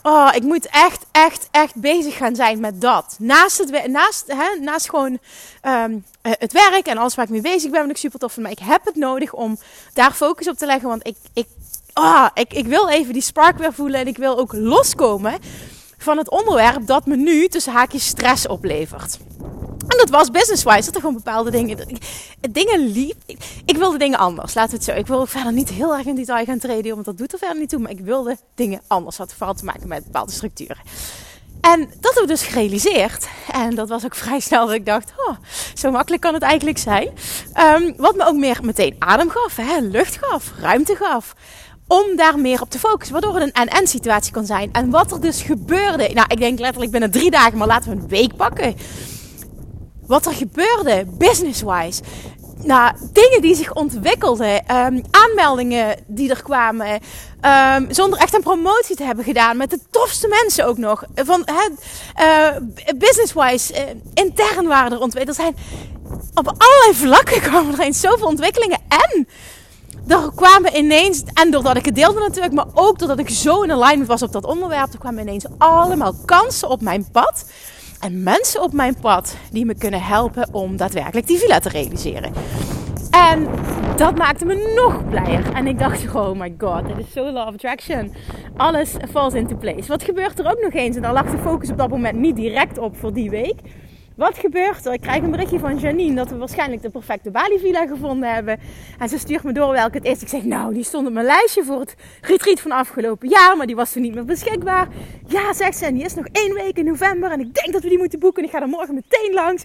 Oh, 0.04 0.30
ik 0.34 0.44
moet 0.44 0.68
echt, 0.72 1.06
echt, 1.12 1.48
echt 1.52 1.76
bezig 1.76 2.18
gaan 2.18 2.36
zijn 2.36 2.60
met 2.60 2.82
dat. 2.82 3.16
Naast, 3.20 3.58
het, 3.58 3.88
naast, 3.88 4.24
hè, 4.28 4.80
gewoon 4.80 5.20
um, 5.64 6.06
het 6.22 6.54
werk 6.54 6.88
en 6.88 6.98
alles 6.98 7.16
waar 7.16 7.26
ik 7.26 7.32
mee 7.32 7.42
bezig 7.42 7.72
ben, 7.72 7.82
ben 7.82 7.90
ik 7.90 7.98
super 7.98 8.20
tof. 8.20 8.38
Maar 8.38 8.52
ik 8.52 8.60
heb 8.60 8.86
het 8.86 8.96
nodig 8.96 9.34
om 9.34 9.58
daar 9.94 10.12
focus 10.12 10.48
op 10.48 10.58
te 10.58 10.66
leggen. 10.66 10.90
Want 10.90 11.08
ik, 11.08 11.16
ik, 11.34 11.48
oh, 11.94 12.28
ik, 12.34 12.54
ik 12.54 12.66
wil 12.66 12.90
even 12.90 13.14
die 13.14 13.22
spark 13.22 13.58
weer 13.58 13.74
voelen. 13.74 14.00
En 14.00 14.08
ik 14.08 14.18
wil 14.18 14.38
ook 14.38 14.54
loskomen 14.54 15.40
van 15.98 16.18
het 16.18 16.30
onderwerp 16.30 16.88
dat 16.88 17.06
me 17.06 17.16
nu 17.16 17.48
tussen 17.48 17.74
haakjes 17.74 18.06
stress 18.06 18.48
oplevert. 18.48 19.18
En 19.88 19.98
dat 19.98 20.10
was 20.10 20.32
business-wise. 20.32 20.86
Dat 20.86 20.96
er 20.96 21.00
gewoon 21.00 21.16
bepaalde 21.16 21.52
dingen. 21.52 22.00
Dingen 22.52 22.88
liep. 22.88 23.16
Ik, 23.26 23.38
ik, 23.66 23.78
wilde 23.78 23.98
dingen 23.98 24.20
anders. 24.20 24.54
Laten 24.54 24.72
we 24.72 24.78
het 24.78 24.86
zo. 24.86 24.92
Ik 24.92 25.08
wil 25.08 25.26
verder 25.26 25.54
niet 25.54 25.70
heel 25.70 25.98
erg 25.98 26.06
in 26.06 26.16
detail 26.16 26.46
gaan 26.46 26.60
treden. 26.60 26.94
Want 26.94 27.06
dat 27.06 27.18
doet 27.18 27.34
er 27.34 27.40
verder 27.40 27.60
niet 27.60 27.70
toe. 27.70 27.80
Maar 27.80 27.92
ik 27.92 28.00
wilde 28.00 28.38
dingen 28.56 28.82
anders. 28.88 29.16
Dat 29.18 29.28
had 29.28 29.38
vooral 29.38 29.56
te 29.56 29.66
maken 29.66 29.88
met 29.88 30.04
bepaalde 30.04 30.32
structuren. 30.32 30.78
En 31.62 31.80
dat 31.80 32.14
hebben 32.14 32.22
we 32.22 32.28
dus 32.28 32.44
gerealiseerd. 32.44 33.28
En 33.52 33.76
dat 33.76 33.90
was 33.90 34.06
ook 34.06 34.16
vrij 34.26 34.40
snel 34.40 34.66
dat 34.66 34.76
ik 34.76 34.86
dacht, 34.86 35.14
oh, 35.28 35.36
zo 35.74 35.92
makkelijk 35.92 36.22
kan 36.22 36.34
het 36.34 36.44
eigenlijk 36.44 36.78
zijn. 36.78 37.10
Um, 37.56 37.94
wat 37.98 38.16
me 38.16 38.26
ook 38.26 38.36
meer 38.36 38.60
meteen 38.62 38.96
adem 39.00 39.30
gaf, 39.30 39.56
hè, 39.56 39.80
lucht 39.80 40.18
gaf, 40.22 40.52
ruimte 40.60 40.96
gaf. 40.96 41.34
Om 41.88 42.16
daar 42.16 42.40
meer 42.40 42.62
op 42.62 42.70
te 42.70 42.80
focussen. 42.80 43.14
Waardoor 43.14 43.34
het 43.34 43.44
een 43.44 43.68
en-en 43.68 43.88
situatie 43.88 44.34
kon 44.34 44.46
zijn. 44.46 44.74
En 44.74 44.90
wat 44.90 45.12
er 45.12 45.22
dus 45.22 45.42
gebeurde. 45.42 46.10
Nou, 46.14 46.28
ik 46.28 46.38
denk 46.38 46.60
letterlijk 46.60 46.92
binnen 46.92 47.12
drie 47.12 47.32
dagen, 47.32 47.58
maar 47.58 47.68
laten 47.68 47.90
we 47.90 47.96
een 47.96 48.08
week 48.08 48.36
pakken 48.36 48.76
wat 50.08 50.26
er 50.26 50.34
gebeurde, 50.34 51.06
business-wise. 51.08 52.02
Nou, 52.64 52.94
dingen 53.12 53.42
die 53.42 53.56
zich 53.56 53.74
ontwikkelden, 53.74 54.76
um, 54.76 55.02
aanmeldingen 55.12 55.96
die 56.08 56.30
er 56.30 56.44
kwamen, 56.44 57.00
um, 57.42 57.94
zonder 57.94 58.20
echt 58.20 58.34
een 58.34 58.42
promotie 58.42 58.96
te 58.96 59.04
hebben 59.04 59.26
gedaan, 59.26 59.58
met 59.58 59.70
de 59.70 59.80
tofste 59.90 60.28
mensen 60.28 60.66
ook 60.66 60.78
nog. 60.78 61.04
Van 61.16 61.48
uh, 61.50 62.58
business-wise, 62.98 63.74
uh, 63.74 63.82
intern 64.14 64.68
waren 64.68 64.92
er 64.92 65.02
ontwikkeld. 65.02 65.38
Er 65.38 65.44
zijn 65.44 65.56
op 66.34 66.54
allerlei 66.58 66.94
vlakken 66.94 67.42
kwamen 67.50 67.74
er 67.74 67.80
eens 67.80 68.00
zoveel 68.00 68.28
ontwikkelingen. 68.28 68.80
En 68.88 69.28
er 70.08 70.32
kwamen 70.36 70.78
ineens, 70.78 71.24
en 71.34 71.52
doordat 71.52 71.78
ik 71.78 71.86
het 71.86 71.96
deelde 71.96 72.20
natuurlijk, 72.20 72.54
maar 72.54 72.68
ook 72.74 73.00
doordat 73.00 73.20
ik 73.20 73.30
zo 73.30 73.62
in 73.62 73.72
alignment 73.72 74.08
was 74.08 74.22
op 74.22 74.32
dat 74.32 74.46
onderwerp, 74.46 74.94
er 74.94 75.00
kwamen 75.00 75.22
ineens 75.22 75.46
allemaal 75.58 76.14
kansen 76.26 76.70
op 76.70 76.82
mijn 76.82 77.08
pad 77.12 77.46
En 78.00 78.24
mensen 78.24 78.62
op 78.62 78.74
mijn 78.74 78.96
pad 79.02 79.38
die 79.52 79.66
me 79.66 79.76
kunnen 79.76 80.02
helpen 80.02 80.54
om 80.54 80.78
daadwerkelijk 80.78 81.28
die 81.28 81.38
villa 81.38 81.60
te 81.60 81.70
realiseren. 81.70 82.34
En 83.12 83.48
dat 83.96 84.18
maakte 84.18 84.46
me 84.46 84.74
nog 84.76 85.10
blijer. 85.10 85.54
En 85.54 85.68
ik 85.68 85.80
dacht, 85.80 86.16
oh 86.16 86.40
my 86.40 86.56
god, 86.58 86.88
dit 86.88 86.98
is 86.98 87.16
law 87.16 87.48
of 87.48 87.54
attraction. 87.54 88.14
Alles 88.58 88.96
falls 89.12 89.34
into 89.34 89.56
place. 89.56 89.88
Wat 89.88 90.04
gebeurt 90.04 90.40
er 90.40 90.50
ook 90.52 90.62
nog 90.62 90.74
eens? 90.74 90.96
En 90.96 91.02
daar 91.02 91.14
lag 91.14 91.32
de 91.32 91.38
focus 91.38 91.70
op 91.70 91.78
dat 91.78 91.90
moment 91.90 92.18
niet 92.18 92.36
direct 92.36 92.78
op 92.78 92.98
voor 92.98 93.14
die 93.14 93.30
week. 93.30 93.56
Wat 94.18 94.38
gebeurt 94.38 94.86
er? 94.86 94.94
Ik 94.94 95.02
krijg 95.02 95.24
een 95.24 95.32
berichtje 95.32 95.60
van 95.60 95.78
Janine 95.78 96.16
dat 96.16 96.30
we 96.30 96.38
waarschijnlijk 96.38 96.82
de 96.82 96.90
perfecte 96.90 97.32
Bali 97.32 97.60
villa 97.60 97.88
gevonden 97.88 98.34
hebben. 98.34 98.60
En 99.00 99.10
ze 99.10 99.18
stuurt 99.18 99.44
me 99.44 99.52
door 99.52 99.72
welke 99.72 99.98
het 99.98 100.06
is. 100.06 100.22
Ik 100.22 100.28
zeg, 100.28 100.44
nou, 100.44 100.74
die 100.74 100.84
stond 100.84 101.08
op 101.08 101.14
mijn 101.14 101.26
lijstje 101.26 101.64
voor 101.64 101.80
het 101.80 101.96
retreat 102.22 102.60
van 102.60 102.72
afgelopen 102.72 103.30
jaar. 103.30 103.58
Maar 103.58 103.66
die 103.66 103.76
was 103.76 103.92
toen 103.92 104.02
niet 104.02 104.14
meer 104.14 104.26
beschikbaar. 104.26 104.88
Ja, 105.28 105.54
zegt 105.54 105.78
ze, 105.78 105.86
en 105.86 105.94
die 105.94 106.04
is 106.04 106.14
nog 106.14 106.26
één 106.32 106.54
week 106.54 106.78
in 106.78 106.86
november. 106.86 107.32
En 107.32 107.40
ik 107.40 107.54
denk 107.54 107.74
dat 107.74 107.82
we 107.84 107.90
die 107.90 107.98
moeten 107.98 108.20
boeken. 108.20 108.42
En 108.42 108.48
ik 108.48 108.56
ga 108.56 108.62
er 108.62 108.68
morgen 108.68 108.94
meteen 108.94 109.34
langs. 109.34 109.64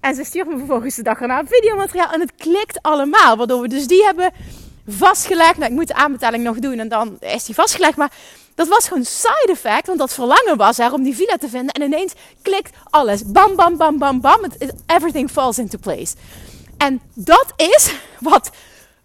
En 0.00 0.14
ze 0.14 0.24
stuurt 0.24 0.48
me 0.48 0.58
vervolgens 0.58 0.96
de 0.96 1.02
dag 1.02 1.20
erna 1.20 1.42
videomateriaal. 1.46 2.12
En 2.12 2.20
het 2.20 2.34
klikt 2.34 2.82
allemaal. 2.82 3.36
Waardoor 3.36 3.60
we 3.60 3.68
dus 3.68 3.86
die 3.86 4.04
hebben 4.04 4.32
vastgelegd. 4.86 5.56
Nou, 5.56 5.70
ik 5.70 5.76
moet 5.76 5.88
de 5.88 5.94
aanbetaling 5.94 6.44
nog 6.44 6.58
doen 6.58 6.78
en 6.78 6.88
dan 6.88 7.16
is 7.20 7.44
die 7.44 7.54
vastgelegd. 7.54 7.96
Maar 7.96 8.12
dat 8.54 8.68
was 8.68 8.88
gewoon 8.88 9.04
side 9.04 9.48
effect. 9.50 9.86
Want 9.86 9.98
dat 9.98 10.14
verlangen 10.14 10.56
was 10.56 10.78
er 10.78 10.92
om 10.92 11.02
die 11.02 11.16
villa 11.16 11.36
te 11.36 11.48
vinden. 11.48 11.72
En 11.74 11.82
ineens 11.82 12.12
klikt 12.42 12.76
alles. 12.90 13.22
Bam, 13.24 13.56
bam, 13.56 13.76
bam, 13.76 13.98
bam, 13.98 14.20
bam. 14.20 14.40
Everything 14.86 15.30
falls 15.30 15.58
into 15.58 15.78
place. 15.78 16.14
En 16.76 17.00
dat 17.14 17.52
is 17.56 17.94
wat 18.20 18.50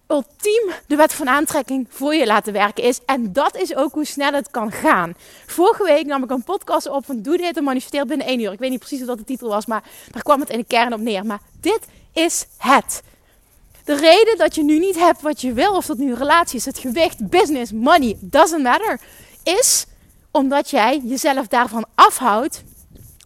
ultiem 0.07 0.71
de 0.87 0.95
wet 0.95 1.13
van 1.13 1.29
aantrekking 1.29 1.87
voor 1.89 2.15
je 2.15 2.25
laten 2.25 2.53
werken 2.53 2.83
is. 2.83 2.99
En 3.05 3.33
dat 3.33 3.55
is 3.57 3.75
ook 3.75 3.93
hoe 3.93 4.05
snel 4.05 4.33
het 4.33 4.51
kan 4.51 4.71
gaan. 4.71 5.13
Vorige 5.45 5.83
week 5.83 6.05
nam 6.05 6.23
ik 6.23 6.29
een 6.29 6.43
podcast 6.43 6.89
op 6.89 7.05
van 7.05 7.21
Doe 7.21 7.37
dit 7.37 7.57
en 7.57 7.63
manifesteer 7.63 8.05
binnen 8.05 8.27
één 8.27 8.39
uur. 8.39 8.51
Ik 8.51 8.59
weet 8.59 8.69
niet 8.69 8.79
precies 8.79 9.05
wat 9.05 9.17
de 9.17 9.23
titel 9.23 9.49
was, 9.49 9.65
maar 9.65 9.83
daar 10.11 10.23
kwam 10.23 10.39
het 10.39 10.49
in 10.49 10.57
de 10.57 10.65
kern 10.65 10.93
op 10.93 10.99
neer. 10.99 11.25
Maar 11.25 11.39
dit 11.59 11.79
is 12.13 12.45
het. 12.57 13.01
De 13.89 13.95
reden 13.95 14.37
dat 14.37 14.55
je 14.55 14.63
nu 14.63 14.79
niet 14.79 14.95
hebt 14.95 15.21
wat 15.21 15.41
je 15.41 15.53
wil, 15.53 15.75
of 15.75 15.85
dat 15.85 15.97
nu 15.97 16.09
een 16.09 16.17
relatie 16.17 16.57
is, 16.57 16.65
het 16.65 16.77
gewicht, 16.77 17.29
business, 17.29 17.71
money, 17.71 18.17
doesn't 18.19 18.63
matter, 18.63 18.99
is 19.43 19.85
omdat 20.31 20.69
jij 20.69 21.01
jezelf 21.03 21.47
daarvan 21.47 21.85
afhoudt 21.95 22.63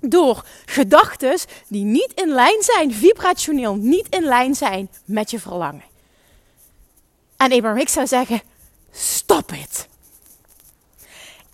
door 0.02 0.46
gedachten 0.66 1.40
die 1.68 1.84
niet 1.84 2.12
in 2.16 2.28
lijn 2.28 2.62
zijn, 2.62 2.94
vibrationeel 2.94 3.76
niet 3.76 4.08
in 4.10 4.24
lijn 4.24 4.56
zijn 4.56 4.90
met 5.06 5.32
je 5.32 5.40
verlangen. 5.40 5.84
En 7.38 7.52
Abraham 7.52 7.78
Hicks 7.78 7.94
zou 7.94 8.08
zeggen: 8.08 8.42
stop 8.92 9.50
het. 9.50 9.88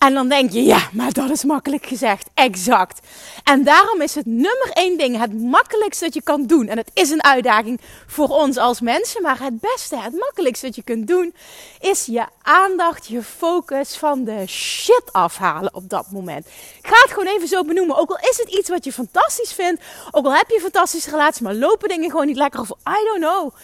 En 0.00 0.14
dan 0.14 0.28
denk 0.28 0.50
je, 0.50 0.62
ja, 0.64 0.88
maar 0.92 1.12
dat 1.12 1.30
is 1.30 1.44
makkelijk 1.44 1.86
gezegd. 1.86 2.28
Exact. 2.34 3.06
En 3.44 3.64
daarom 3.64 4.00
is 4.00 4.14
het 4.14 4.26
nummer 4.26 4.70
één 4.72 4.98
ding, 4.98 5.18
het 5.18 5.42
makkelijkste 5.42 6.04
dat 6.04 6.14
je 6.14 6.22
kan 6.22 6.46
doen. 6.46 6.68
En 6.68 6.76
het 6.76 6.90
is 6.94 7.10
een 7.10 7.24
uitdaging 7.24 7.80
voor 8.06 8.28
ons 8.28 8.56
als 8.56 8.80
mensen, 8.80 9.22
maar 9.22 9.42
het 9.42 9.60
beste, 9.60 9.96
het 9.96 10.12
makkelijkste 10.18 10.66
dat 10.66 10.74
je 10.74 10.82
kunt 10.82 11.06
doen, 11.06 11.34
is 11.80 12.04
je 12.04 12.24
aandacht, 12.42 13.06
je 13.06 13.22
focus 13.22 13.96
van 13.96 14.24
de 14.24 14.46
shit 14.46 15.02
afhalen 15.12 15.74
op 15.74 15.88
dat 15.88 16.10
moment. 16.10 16.46
Ik 16.82 16.86
ga 16.86 16.96
het 17.02 17.10
gewoon 17.10 17.34
even 17.34 17.48
zo 17.48 17.64
benoemen. 17.64 17.96
Ook 17.96 18.10
al 18.10 18.28
is 18.30 18.36
het 18.36 18.48
iets 18.48 18.68
wat 18.68 18.84
je 18.84 18.92
fantastisch 18.92 19.52
vindt, 19.52 19.82
ook 20.10 20.24
al 20.24 20.34
heb 20.34 20.48
je 20.48 20.54
een 20.54 20.60
fantastische 20.60 21.10
relatie, 21.10 21.42
maar 21.42 21.54
lopen 21.54 21.88
dingen 21.88 22.10
gewoon 22.10 22.26
niet 22.26 22.36
lekker 22.36 22.60
of 22.60 22.70
I 22.70 23.04
don't 23.04 23.20
know. 23.20 23.54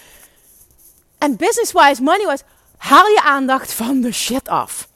En 1.19 1.37
business-wise, 1.37 2.03
money-wise, 2.03 2.43
haal 2.77 3.07
je 3.07 3.23
aandacht 3.23 3.73
van 3.73 4.01
de 4.01 4.13
shit 4.13 4.49
af. 4.49 4.89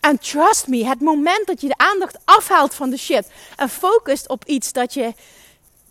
En 0.00 0.18
trust 0.18 0.66
me, 0.66 0.86
het 0.86 1.00
moment 1.00 1.46
dat 1.46 1.60
je 1.60 1.68
de 1.68 1.76
aandacht 1.76 2.18
afhaalt 2.24 2.74
van 2.74 2.90
de 2.90 2.96
shit 2.96 3.26
en 3.56 3.68
focust 3.68 4.28
op 4.28 4.44
iets 4.44 4.72
dat 4.72 4.94
je, 4.94 5.14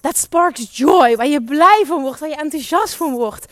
dat 0.01 0.17
sparks 0.17 0.77
joy, 0.77 1.15
waar 1.15 1.27
je 1.27 1.43
blij 1.43 1.83
van 1.87 2.01
wordt, 2.01 2.19
waar 2.19 2.29
je 2.29 2.35
enthousiast 2.35 2.93
van 2.93 3.13
wordt. 3.13 3.45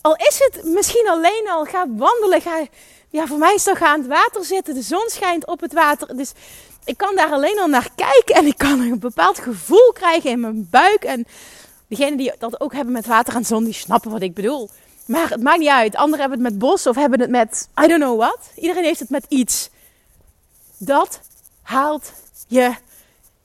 Al 0.00 0.16
is 0.16 0.38
het 0.38 0.64
misschien 0.64 1.08
alleen 1.08 1.48
al, 1.50 1.64
ga 1.64 1.86
wandelen, 1.88 2.40
ga, 2.40 2.66
ja, 3.10 3.26
voor 3.26 3.38
mij 3.38 3.54
is 3.54 3.66
ga 3.72 3.86
aan 3.86 3.98
het 3.98 4.08
water 4.08 4.44
zitten, 4.44 4.74
de 4.74 4.82
zon 4.82 5.04
schijnt 5.06 5.46
op 5.46 5.60
het 5.60 5.72
water. 5.72 6.16
Dus 6.16 6.32
ik 6.84 6.96
kan 6.96 7.16
daar 7.16 7.30
alleen 7.30 7.58
al 7.58 7.66
naar 7.66 7.88
kijken 7.94 8.34
en 8.34 8.46
ik 8.46 8.58
kan 8.58 8.80
een 8.80 8.98
bepaald 8.98 9.38
gevoel 9.38 9.92
krijgen 9.92 10.30
in 10.30 10.40
mijn 10.40 10.68
buik. 10.70 11.04
En 11.04 11.26
degenen 11.88 12.16
die 12.16 12.32
dat 12.38 12.60
ook 12.60 12.72
hebben 12.72 12.92
met 12.92 13.06
water 13.06 13.34
en 13.34 13.44
zon, 13.44 13.64
die 13.64 13.72
snappen 13.72 14.10
wat 14.10 14.22
ik 14.22 14.34
bedoel. 14.34 14.70
Maar 15.06 15.30
het 15.30 15.42
maakt 15.42 15.58
niet 15.58 15.68
uit. 15.68 15.96
Anderen 15.96 16.20
hebben 16.20 16.44
het 16.44 16.52
met 16.52 16.58
bos 16.58 16.86
of 16.86 16.96
hebben 16.96 17.20
het 17.20 17.30
met 17.30 17.68
I 17.84 17.86
don't 17.86 18.02
know 18.02 18.18
what. 18.18 18.38
Iedereen 18.56 18.84
heeft 18.84 19.00
het 19.00 19.10
met 19.10 19.26
iets. 19.28 19.70
Dat 20.84 21.20
haalt 21.62 22.12
je 22.46 22.74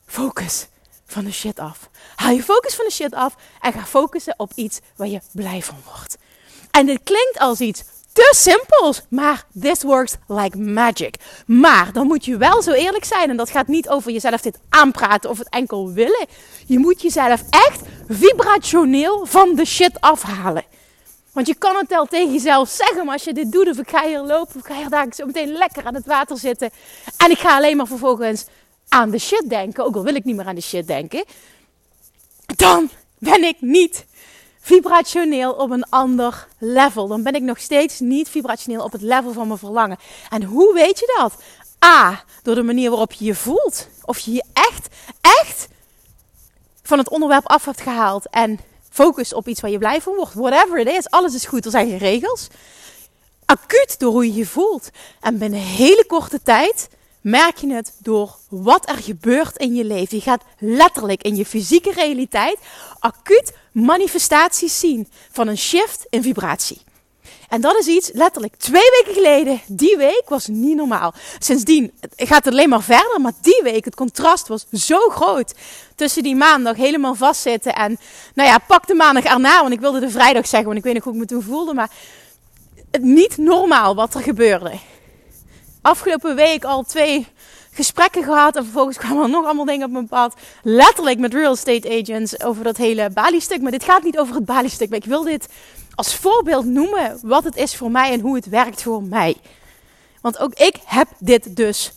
focus 0.05 0.67
van 1.05 1.24
de 1.24 1.31
shit 1.31 1.60
af. 1.60 1.89
Haal 2.15 2.31
je 2.31 2.43
focus 2.43 2.75
van 2.75 2.86
de 2.86 2.91
shit 2.91 3.13
af 3.13 3.36
en 3.62 3.74
ga 3.74 3.86
focussen 3.86 4.34
op 4.38 4.51
iets 4.55 4.79
waar 4.96 5.08
je 5.08 5.22
blij 5.31 5.62
van 5.62 5.77
wordt. 5.86 6.17
En 6.72 6.86
dit 6.86 7.00
klinkt 7.03 7.39
als 7.39 7.60
iets 7.60 7.84
te 8.13 8.34
simpels, 8.38 9.01
maar 9.10 9.46
this 9.60 9.81
works 9.84 10.15
like 10.27 10.58
magic. 10.58 11.15
Maar 11.46 11.93
dan 11.93 12.08
moet 12.08 12.25
je 12.25 12.38
wel 12.38 12.62
zo 12.62 12.72
eerlijk 12.72 13.05
zijn 13.05 13.29
en 13.29 13.38
dat 13.38 13.50
gaat 13.50 13.67
niet 13.67 13.89
over 13.89 14.12
jezelf 14.12 14.41
dit 14.41 14.60
aanpraten 14.69 15.29
of 15.29 15.38
het 15.38 15.50
enkel 15.50 15.91
willen. 15.91 16.27
Je 16.65 16.79
moet 16.79 17.01
jezelf 17.01 17.43
echt 17.50 17.81
vibrationeel 18.08 19.25
van 19.25 19.55
de 19.55 19.65
shit 19.65 20.01
afhalen. 20.01 20.63
Want 21.39 21.51
je 21.51 21.58
kan 21.58 21.75
het 21.75 21.89
wel 21.89 22.05
tegen 22.05 22.34
jezelf 22.34 22.69
zeggen, 22.69 23.05
maar 23.05 23.13
als 23.13 23.24
je 23.24 23.34
dit 23.34 23.51
doet, 23.51 23.69
of 23.69 23.77
ik 23.77 23.89
ga 23.89 24.08
hier 24.08 24.19
lopen, 24.19 24.55
of 24.55 24.55
ik 24.55 24.65
ga 24.65 24.75
hier 24.75 24.89
daar 24.89 25.08
zo 25.15 25.25
meteen 25.25 25.51
lekker 25.51 25.86
aan 25.86 25.93
het 25.93 26.05
water 26.05 26.38
zitten. 26.38 26.69
En 27.17 27.31
ik 27.31 27.38
ga 27.38 27.55
alleen 27.55 27.77
maar 27.77 27.88
vervolgens 27.88 28.46
aan 28.88 29.10
de 29.10 29.17
shit 29.17 29.50
denken, 29.50 29.86
ook 29.86 29.96
al 29.96 30.03
wil 30.03 30.15
ik 30.15 30.24
niet 30.24 30.36
meer 30.36 30.46
aan 30.46 30.55
de 30.55 30.62
shit 30.62 30.88
denken. 30.88 31.25
Dan 32.46 32.89
ben 33.17 33.43
ik 33.43 33.55
niet 33.60 34.05
vibrationeel 34.60 35.51
op 35.53 35.69
een 35.69 35.89
ander 35.89 36.48
level. 36.58 37.08
Dan 37.08 37.24
ben 37.24 37.34
ik 37.34 37.41
nog 37.41 37.60
steeds 37.60 38.00
niet 38.00 38.29
vibrationeel 38.29 38.84
op 38.84 38.91
het 38.91 39.01
level 39.01 39.34
van 39.34 39.48
mijn 39.48 39.60
verlangen. 39.60 39.98
En 40.29 40.43
hoe 40.43 40.74
weet 40.74 41.00
je 41.00 41.13
dat? 41.17 41.34
A, 41.86 42.24
door 42.43 42.55
de 42.55 42.63
manier 42.63 42.89
waarop 42.89 43.12
je 43.12 43.25
je 43.25 43.36
voelt. 43.36 43.88
Of 44.05 44.19
je 44.19 44.31
je 44.31 44.43
echt, 44.53 44.88
echt 45.22 45.67
van 46.84 46.98
het 46.98 47.10
onderwerp 47.10 47.48
af 47.48 47.65
hebt 47.65 47.81
gehaald. 47.81 48.29
En 48.29 48.60
Focus 49.00 49.34
op 49.34 49.48
iets 49.48 49.62
waar 49.62 49.72
je 49.72 49.77
blij 49.77 50.01
van 50.01 50.15
wordt. 50.15 50.34
Whatever 50.34 50.79
it 50.79 50.88
is, 50.88 51.10
alles 51.10 51.34
is 51.34 51.46
goed. 51.46 51.65
Er 51.65 51.72
zijn 51.72 51.89
geen 51.89 51.98
regels. 51.98 52.48
Acuut 53.46 54.00
door 54.00 54.12
hoe 54.12 54.25
je 54.25 54.34
je 54.34 54.46
voelt. 54.46 54.89
En 55.20 55.38
binnen 55.38 55.60
een 55.60 55.65
hele 55.65 56.06
korte 56.08 56.41
tijd 56.41 56.89
merk 57.22 57.58
je 57.58 57.74
het 57.74 57.98
door 58.00 58.36
wat 58.50 58.89
er 58.89 58.96
gebeurt 58.96 59.58
in 59.58 59.75
je 59.75 59.86
leven. 59.86 60.18
Je 60.18 60.24
gaat 60.24 60.44
letterlijk 60.58 61.24
in 61.24 61.36
je 61.36 61.46
fysieke 61.46 61.91
realiteit 61.91 62.58
acuut 63.00 63.53
manifestaties 63.72 64.79
zien 64.79 65.08
van 65.32 65.48
een 65.48 65.58
shift 65.58 66.06
in 66.10 66.22
vibratie. 66.22 66.82
En 67.50 67.62
dat 67.62 67.77
is 67.77 67.88
iets, 67.88 68.10
letterlijk 68.13 68.56
twee 68.56 68.89
weken 68.91 69.13
geleden, 69.13 69.62
die 69.68 69.98
week 69.98 70.24
was 70.25 70.48
niet 70.48 70.75
normaal. 70.75 71.13
Sindsdien 71.39 71.91
gaat 72.15 72.46
het 72.46 72.53
alleen 72.53 72.70
maar 72.70 72.84
verder, 72.84 73.22
maar 73.22 73.32
die 73.41 73.62
week, 73.63 73.86
het 73.86 73.96
contrast 73.96 74.48
was 74.48 74.65
zo 74.72 74.98
groot. 74.98 75.53
Tussen 75.96 76.24
die 76.24 76.36
maandag 76.36 76.75
helemaal 76.75 77.15
vastzitten 77.15 77.75
en, 77.75 78.00
nou 78.34 78.50
ja, 78.50 78.58
pak 78.58 78.88
de 78.88 78.94
maandag 78.94 79.24
erna, 79.24 79.62
want 79.62 79.74
ik 79.74 79.79
wilde 79.79 80.00
de 80.00 80.10
vrijdag 80.10 80.48
zeggen, 80.48 80.68
want 80.68 80.77
ik 80.77 80.84
weet 80.84 80.94
nog 80.94 81.03
hoe 81.03 81.13
ik 81.13 81.20
me 81.20 81.25
toen 81.25 81.44
voelde, 81.44 81.74
maar 81.74 81.89
het 82.91 83.03
niet 83.03 83.38
normaal 83.38 83.96
wat 83.96 84.13
er 84.13 84.22
gebeurde. 84.22 84.72
Afgelopen 85.82 86.36
week 86.36 86.63
al 86.63 86.84
twee 86.84 87.27
gesprekken 87.72 88.24
gehad 88.24 88.56
en 88.56 88.64
vervolgens 88.64 88.98
kwamen 89.04 89.24
er 89.24 89.30
nog 89.30 89.46
allemaal 89.46 89.66
dingen 89.66 89.86
op 89.86 89.92
mijn 89.92 90.08
pad. 90.08 90.36
Letterlijk 90.64 91.20
met 91.20 91.34
real 91.34 91.54
estate 91.54 92.00
agents 92.02 92.44
over 92.44 92.64
dat 92.64 92.78
hele 92.78 93.10
Bali-stuk. 93.10 93.62
Maar 93.62 93.72
dit 93.72 93.84
gaat 93.84 94.04
niet 94.04 94.20
over 94.20 94.36
het 94.36 94.46
Bali-stuk, 94.46 94.90
maar 94.90 94.98
ik 94.98 95.06
wil 95.06 95.24
dit 95.24 95.48
als 95.96 96.16
voorbeeld 96.16 96.66
noemen 96.66 97.20
wat 97.22 97.44
het 97.44 97.56
is 97.56 97.76
voor 97.76 97.92
mij 97.92 98.12
en 98.12 98.20
hoe 98.20 98.36
het 98.36 98.50
werkt 98.50 98.82
voor 98.82 99.04
mij. 99.04 99.36
Want 100.22 100.40
ook 100.40 100.54
ik 100.54 100.76
heb 100.86 101.08
dit 101.20 101.56
dus. 101.56 101.94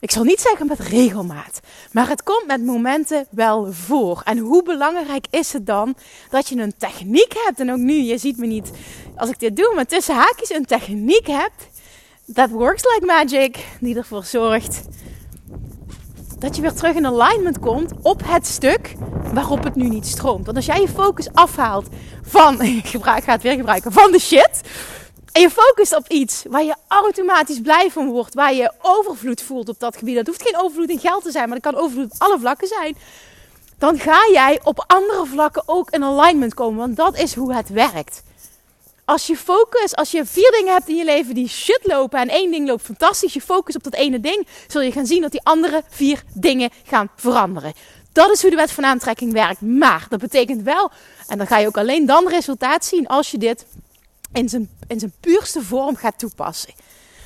Ik 0.00 0.10
zal 0.10 0.24
niet 0.24 0.40
zeggen 0.40 0.66
met 0.66 0.78
regelmaat, 0.78 1.60
maar 1.92 2.08
het 2.08 2.22
komt 2.22 2.46
met 2.46 2.64
momenten 2.64 3.26
wel 3.30 3.72
voor. 3.72 4.20
En 4.24 4.38
hoe 4.38 4.62
belangrijk 4.62 5.26
is 5.30 5.52
het 5.52 5.66
dan 5.66 5.94
dat 6.30 6.48
je 6.48 6.56
een 6.56 6.74
techniek 6.78 7.32
hebt? 7.44 7.60
En 7.60 7.72
ook 7.72 7.78
nu, 7.78 7.94
je 7.94 8.18
ziet 8.18 8.36
me 8.36 8.46
niet 8.46 8.70
als 9.16 9.30
ik 9.30 9.38
dit 9.38 9.56
doe, 9.56 9.72
maar 9.74 9.86
tussen 9.86 10.14
haakjes 10.14 10.50
een 10.50 10.64
techniek 10.64 11.26
hebt. 11.26 11.68
Dat 12.32 12.50
works 12.50 12.82
like 12.84 13.06
magic, 13.06 13.66
die 13.80 13.96
ervoor 13.96 14.24
zorgt 14.24 14.82
dat 16.38 16.56
je 16.56 16.62
weer 16.62 16.72
terug 16.72 16.94
in 16.94 17.06
alignment 17.06 17.58
komt 17.58 17.92
op 18.02 18.22
het 18.24 18.46
stuk 18.46 18.94
waarop 19.32 19.64
het 19.64 19.74
nu 19.74 19.88
niet 19.88 20.06
stroomt. 20.06 20.44
Want 20.44 20.56
als 20.56 20.66
jij 20.66 20.80
je 20.80 20.88
focus 20.88 21.32
afhaalt 21.32 21.86
van, 22.22 22.62
ik 22.62 22.86
gebruik, 22.86 23.24
ga 23.24 23.32
het 23.32 23.42
weer 23.42 23.54
gebruiken, 23.54 23.92
van 23.92 24.12
de 24.12 24.18
shit. 24.18 24.60
En 25.32 25.40
je 25.40 25.50
focust 25.50 25.96
op 25.96 26.08
iets 26.08 26.44
waar 26.48 26.64
je 26.64 26.76
automatisch 26.88 27.60
blij 27.60 27.90
van 27.90 28.08
wordt, 28.08 28.34
waar 28.34 28.54
je 28.54 28.72
overvloed 28.82 29.42
voelt 29.42 29.68
op 29.68 29.80
dat 29.80 29.96
gebied. 29.96 30.16
Dat 30.16 30.26
hoeft 30.26 30.42
geen 30.42 30.58
overvloed 30.58 30.90
in 30.90 30.98
geld 30.98 31.22
te 31.22 31.30
zijn, 31.30 31.48
maar 31.48 31.60
dat 31.60 31.72
kan 31.72 31.82
overvloed 31.82 32.12
op 32.12 32.20
alle 32.22 32.38
vlakken 32.38 32.68
zijn. 32.68 32.96
Dan 33.78 33.98
ga 33.98 34.28
jij 34.32 34.60
op 34.62 34.84
andere 34.86 35.26
vlakken 35.26 35.62
ook 35.66 35.90
in 35.90 36.04
alignment 36.04 36.54
komen, 36.54 36.78
want 36.78 36.96
dat 36.96 37.18
is 37.18 37.34
hoe 37.34 37.54
het 37.54 37.68
werkt. 37.68 38.22
Als 39.10 39.26
je 39.26 39.36
focus, 39.36 39.94
als 39.94 40.10
je 40.10 40.26
vier 40.26 40.50
dingen 40.50 40.72
hebt 40.72 40.88
in 40.88 40.96
je 40.96 41.04
leven 41.04 41.34
die 41.34 41.48
shit 41.48 41.80
lopen 41.82 42.20
en 42.20 42.28
één 42.28 42.50
ding 42.50 42.68
loopt 42.68 42.82
fantastisch, 42.84 43.32
je 43.32 43.40
focus 43.40 43.76
op 43.76 43.82
dat 43.82 43.94
ene 43.94 44.20
ding, 44.20 44.46
zul 44.66 44.80
je 44.80 44.92
gaan 44.92 45.06
zien 45.06 45.22
dat 45.22 45.30
die 45.30 45.42
andere 45.42 45.82
vier 45.88 46.22
dingen 46.34 46.70
gaan 46.84 47.10
veranderen. 47.16 47.72
Dat 48.12 48.30
is 48.30 48.40
hoe 48.40 48.50
de 48.50 48.56
wet 48.56 48.72
van 48.72 48.84
aantrekking 48.84 49.32
werkt. 49.32 49.60
Maar 49.60 50.06
dat 50.08 50.20
betekent 50.20 50.62
wel, 50.62 50.90
en 51.28 51.38
dan 51.38 51.46
ga 51.46 51.58
je 51.58 51.66
ook 51.66 51.76
alleen 51.76 52.06
dan 52.06 52.28
resultaat 52.28 52.84
zien 52.84 53.06
als 53.06 53.30
je 53.30 53.38
dit 53.38 53.66
in 54.32 54.48
zijn, 54.48 54.70
in 54.86 54.98
zijn 54.98 55.12
puurste 55.20 55.62
vorm 55.62 55.96
gaat 55.96 56.18
toepassen. 56.18 56.74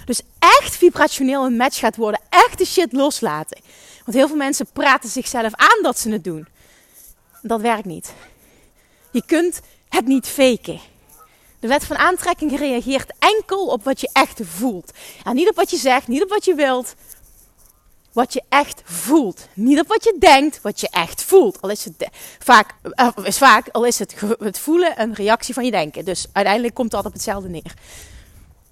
Dus 0.05 0.21
echt 0.39 0.77
vibrationeel 0.77 1.45
een 1.45 1.57
match 1.57 1.79
gaat 1.79 1.97
worden. 1.97 2.21
Echt 2.29 2.59
de 2.59 2.67
shit 2.67 2.93
loslaten. 2.93 3.61
Want 4.05 4.17
heel 4.17 4.29
veel 4.29 4.37
mensen 4.37 4.67
praten 4.73 5.09
zichzelf 5.09 5.55
aan 5.55 5.83
dat 5.83 5.99
ze 5.99 6.11
het 6.11 6.25
doen. 6.25 6.47
Dat 7.43 7.61
werkt 7.61 7.85
niet. 7.85 8.13
Je 9.11 9.23
kunt 9.27 9.61
het 9.89 10.07
niet 10.07 10.27
faken. 10.27 10.93
De 11.65 11.71
wet 11.71 11.85
van 11.85 11.97
aantrekking 11.97 12.59
reageert 12.59 13.13
enkel 13.19 13.67
op 13.67 13.85
wat 13.85 14.01
je 14.01 14.11
echt 14.13 14.41
voelt. 14.43 14.93
En 15.23 15.35
niet 15.35 15.49
op 15.49 15.57
wat 15.57 15.71
je 15.71 15.77
zegt, 15.77 16.09
niet 16.09 16.23
op 16.23 16.29
wat 16.29 16.45
je 16.45 16.55
wilt. 16.55 16.95
Wat 18.13 18.33
je 18.33 18.43
echt 18.49 18.83
voelt. 18.85 19.49
Niet 19.55 19.81
op 19.81 19.87
wat 19.87 20.05
je 20.05 20.17
denkt, 20.19 20.61
wat 20.63 20.81
je 20.81 20.89
echt 20.89 21.23
voelt. 21.23 21.61
Al 21.63 21.71
is 21.71 21.85
het 21.85 22.09
vaak, 22.39 22.75
eh, 22.83 23.09
is 23.23 23.39
vaak 23.39 23.69
al 23.69 23.85
is 23.85 23.99
het, 23.99 24.15
het 24.39 24.59
voelen 24.59 25.01
een 25.01 25.15
reactie 25.15 25.55
van 25.55 25.65
je 25.65 25.71
denken. 25.71 26.05
Dus 26.05 26.27
uiteindelijk 26.33 26.75
komt 26.75 26.91
dat 26.91 27.07
op 27.07 27.13
hetzelfde 27.13 27.49
neer. 27.49 27.75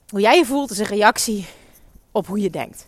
Hoe 0.08 0.20
jij 0.20 0.36
je 0.36 0.44
voelt 0.44 0.70
is 0.70 0.78
een 0.78 0.86
reactie 0.86 1.46
op 2.10 2.26
hoe 2.26 2.40
je 2.40 2.50
denkt. 2.50 2.86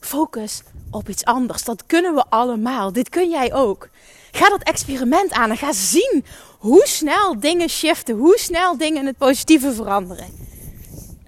Focus 0.00 0.62
op 0.90 1.08
iets 1.08 1.24
anders. 1.24 1.64
Dat 1.64 1.86
kunnen 1.86 2.14
we 2.14 2.24
allemaal. 2.28 2.92
Dit 2.92 3.08
kun 3.08 3.30
jij 3.30 3.54
ook. 3.54 3.88
Ga 4.36 4.48
dat 4.48 4.62
experiment 4.62 5.32
aan 5.32 5.50
en 5.50 5.56
ga 5.56 5.72
zien 5.72 6.24
hoe 6.66 6.86
snel 6.86 7.40
dingen 7.40 7.68
shiften. 7.68 8.16
Hoe 8.16 8.38
snel 8.38 8.76
dingen 8.76 9.00
in 9.00 9.06
het 9.06 9.18
positieve 9.18 9.72
veranderen. 9.72 10.26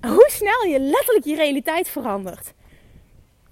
hoe 0.00 0.30
snel 0.30 0.72
je 0.72 0.80
letterlijk 0.80 1.24
je 1.24 1.34
realiteit 1.34 1.88
verandert. 1.88 2.52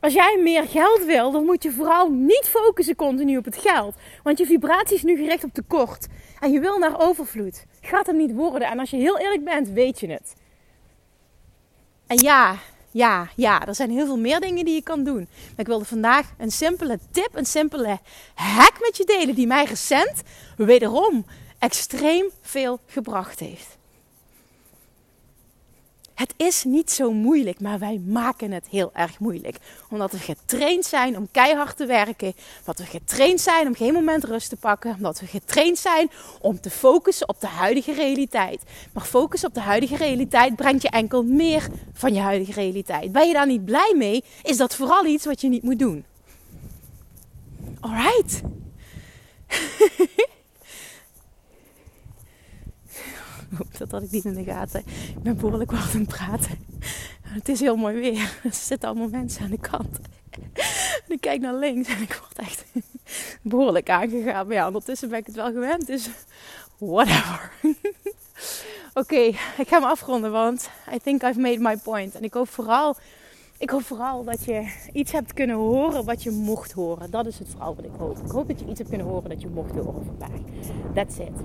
Als 0.01 0.13
jij 0.13 0.41
meer 0.43 0.65
geld 0.65 1.05
wil, 1.05 1.31
dan 1.31 1.45
moet 1.45 1.63
je 1.63 1.73
vooral 1.73 2.11
niet 2.11 2.49
focussen 2.49 2.97
continu 2.97 3.37
op 3.37 3.45
het 3.45 3.57
geld. 3.57 3.95
Want 4.23 4.39
je 4.39 4.47
vibratie 4.47 4.97
is 4.97 5.03
nu 5.03 5.17
gericht 5.17 5.45
op 5.45 5.53
tekort. 5.53 6.07
En 6.41 6.53
je 6.53 6.61
wil 6.61 6.79
naar 6.79 7.01
overvloed. 7.01 7.65
Gaat 7.81 8.07
hem 8.07 8.17
niet 8.17 8.35
worden. 8.35 8.69
En 8.69 8.79
als 8.79 8.91
je 8.91 8.97
heel 8.97 9.19
eerlijk 9.19 9.45
bent, 9.45 9.69
weet 9.69 10.01
je 10.01 10.11
het. 10.11 10.35
En 12.07 12.19
ja, 12.19 12.57
ja, 12.91 13.29
ja, 13.37 13.67
er 13.67 13.75
zijn 13.75 13.91
heel 13.91 14.07
veel 14.07 14.19
meer 14.19 14.41
dingen 14.41 14.65
die 14.65 14.75
je 14.75 14.83
kan 14.83 15.05
doen. 15.05 15.29
Maar 15.31 15.57
ik 15.57 15.67
wilde 15.67 15.85
vandaag 15.85 16.33
een 16.39 16.51
simpele 16.51 16.99
tip, 17.11 17.29
een 17.33 17.47
simpele 17.47 17.99
hack 18.35 18.81
met 18.81 18.97
je 18.97 19.05
delen 19.05 19.35
die 19.35 19.47
mij 19.47 19.65
recent 19.65 20.23
wederom 20.57 21.25
extreem 21.59 22.31
veel 22.41 22.81
gebracht 22.87 23.41
heeft. 23.41 23.77
Het 26.17 26.35
is 26.37 26.65
niet 26.65 26.91
zo 26.91 27.13
moeilijk, 27.13 27.61
maar 27.61 27.79
wij 27.79 28.01
maken 28.07 28.53
het 28.53 28.67
heel 28.71 28.91
erg 28.95 29.19
moeilijk. 29.19 29.57
Omdat 29.91 30.13
we 30.13 30.19
getraind 30.19 30.85
zijn 30.85 31.17
om 31.17 31.29
keihard 31.31 31.77
te 31.77 31.87
werken. 31.87 32.35
Omdat 32.59 32.79
we 32.79 32.85
getraind 32.85 33.41
zijn 33.41 33.67
om 33.67 33.75
geen 33.75 33.93
moment 33.93 34.25
rust 34.25 34.49
te 34.49 34.57
pakken. 34.57 34.95
Omdat 34.95 35.21
we 35.21 35.27
getraind 35.27 35.79
zijn 35.79 36.11
om 36.41 36.61
te 36.61 36.71
focussen 36.71 37.29
op 37.29 37.41
de 37.41 37.47
huidige 37.47 37.93
realiteit. 37.93 38.63
Maar 38.93 39.05
focus 39.05 39.45
op 39.45 39.55
de 39.55 39.61
huidige 39.61 39.97
realiteit 39.97 40.57
brengt 40.57 40.83
je 40.83 40.91
enkel 40.91 41.23
meer 41.23 41.67
van 41.93 42.15
je 42.15 42.21
huidige 42.21 42.53
realiteit. 42.53 43.13
Ben 43.13 43.27
je 43.27 43.33
daar 43.33 43.47
niet 43.47 43.65
blij 43.65 43.95
mee, 43.97 44.25
is 44.43 44.57
dat 44.57 44.75
vooral 44.75 45.07
iets 45.07 45.25
wat 45.25 45.41
je 45.41 45.49
niet 45.49 45.63
moet 45.63 45.79
doen. 45.79 46.05
Alright. 47.81 48.41
dat 53.79 53.91
had 53.91 54.03
ik 54.03 54.11
niet 54.11 54.25
in 54.25 54.35
de 54.35 54.45
gaten. 54.45 54.81
Ik 55.09 55.23
ben 55.23 55.37
behoorlijk 55.37 55.71
wat 55.71 55.81
aan 55.81 56.01
het 56.01 56.09
praten. 56.09 56.59
Het 57.23 57.49
is 57.49 57.61
heel 57.61 57.77
mooi 57.77 57.95
weer. 57.95 58.39
Er 58.45 58.55
zitten 58.55 58.89
allemaal 58.89 59.09
mensen 59.09 59.45
aan 59.45 59.51
de 59.51 59.61
kant. 59.61 59.99
En 61.07 61.15
ik 61.15 61.21
kijk 61.21 61.41
naar 61.41 61.55
links 61.55 61.89
en 61.89 62.03
ik 62.03 62.21
word 62.21 62.49
echt 62.49 62.65
behoorlijk 63.43 63.91
aangegaan. 63.91 64.47
Maar 64.47 64.57
ja, 64.57 64.67
ondertussen 64.67 65.09
ben 65.09 65.19
ik 65.19 65.27
het 65.27 65.35
wel 65.35 65.53
gewend. 65.53 65.87
Dus 65.87 66.09
whatever. 66.79 67.53
Oké, 68.95 69.21
ik 69.57 69.69
ga 69.69 69.79
me 69.79 69.87
afronden, 69.87 70.33
want 70.33 70.71
I 70.95 70.99
think 70.99 71.23
I've 71.23 71.41
made 71.41 71.59
my 71.59 71.77
point. 71.77 72.15
En 72.15 72.23
ik 72.23 72.35
hoop 72.35 72.49
vooral, 72.49 72.97
ik 73.59 73.71
hoop 73.71 73.83
vooral 73.83 74.25
dat 74.25 74.45
je 74.45 74.73
iets 74.93 75.13
hebt 75.13 75.33
kunnen 75.33 75.57
horen 75.57 76.05
wat 76.05 76.23
je 76.23 76.31
mocht 76.31 76.73
horen. 76.73 77.11
Dat 77.11 77.27
is 77.27 77.39
het 77.39 77.49
vooral 77.49 77.75
wat 77.75 77.85
ik 77.85 77.91
hoop. 77.99 78.19
Ik 78.19 78.31
hoop 78.31 78.49
dat 78.49 78.61
je 78.61 78.67
iets 78.67 78.79
hebt 78.79 78.91
kunnen 78.91 79.07
horen 79.07 79.31
dat 79.31 79.41
je 79.41 79.49
mocht 79.49 79.75
horen 79.75 80.05
vandaag. 80.05 80.41
That's 80.95 81.19
it. 81.19 81.41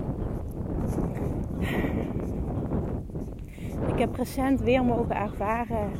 Ik 3.86 3.98
heb 3.98 4.16
recent 4.16 4.60
weer 4.60 4.84
mogen 4.84 5.16
ervaren 5.16 5.90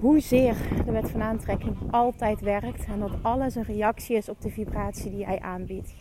hoezeer 0.00 0.56
de 0.84 0.92
wet 0.92 1.10
van 1.10 1.22
aantrekking 1.22 1.76
altijd 1.90 2.40
werkt 2.40 2.84
en 2.86 2.98
dat 2.98 3.12
alles 3.22 3.54
een 3.54 3.64
reactie 3.64 4.16
is 4.16 4.28
op 4.28 4.40
de 4.40 4.50
vibratie 4.50 5.10
die 5.10 5.24
hij 5.24 5.40
aanbiedt. 5.40 5.94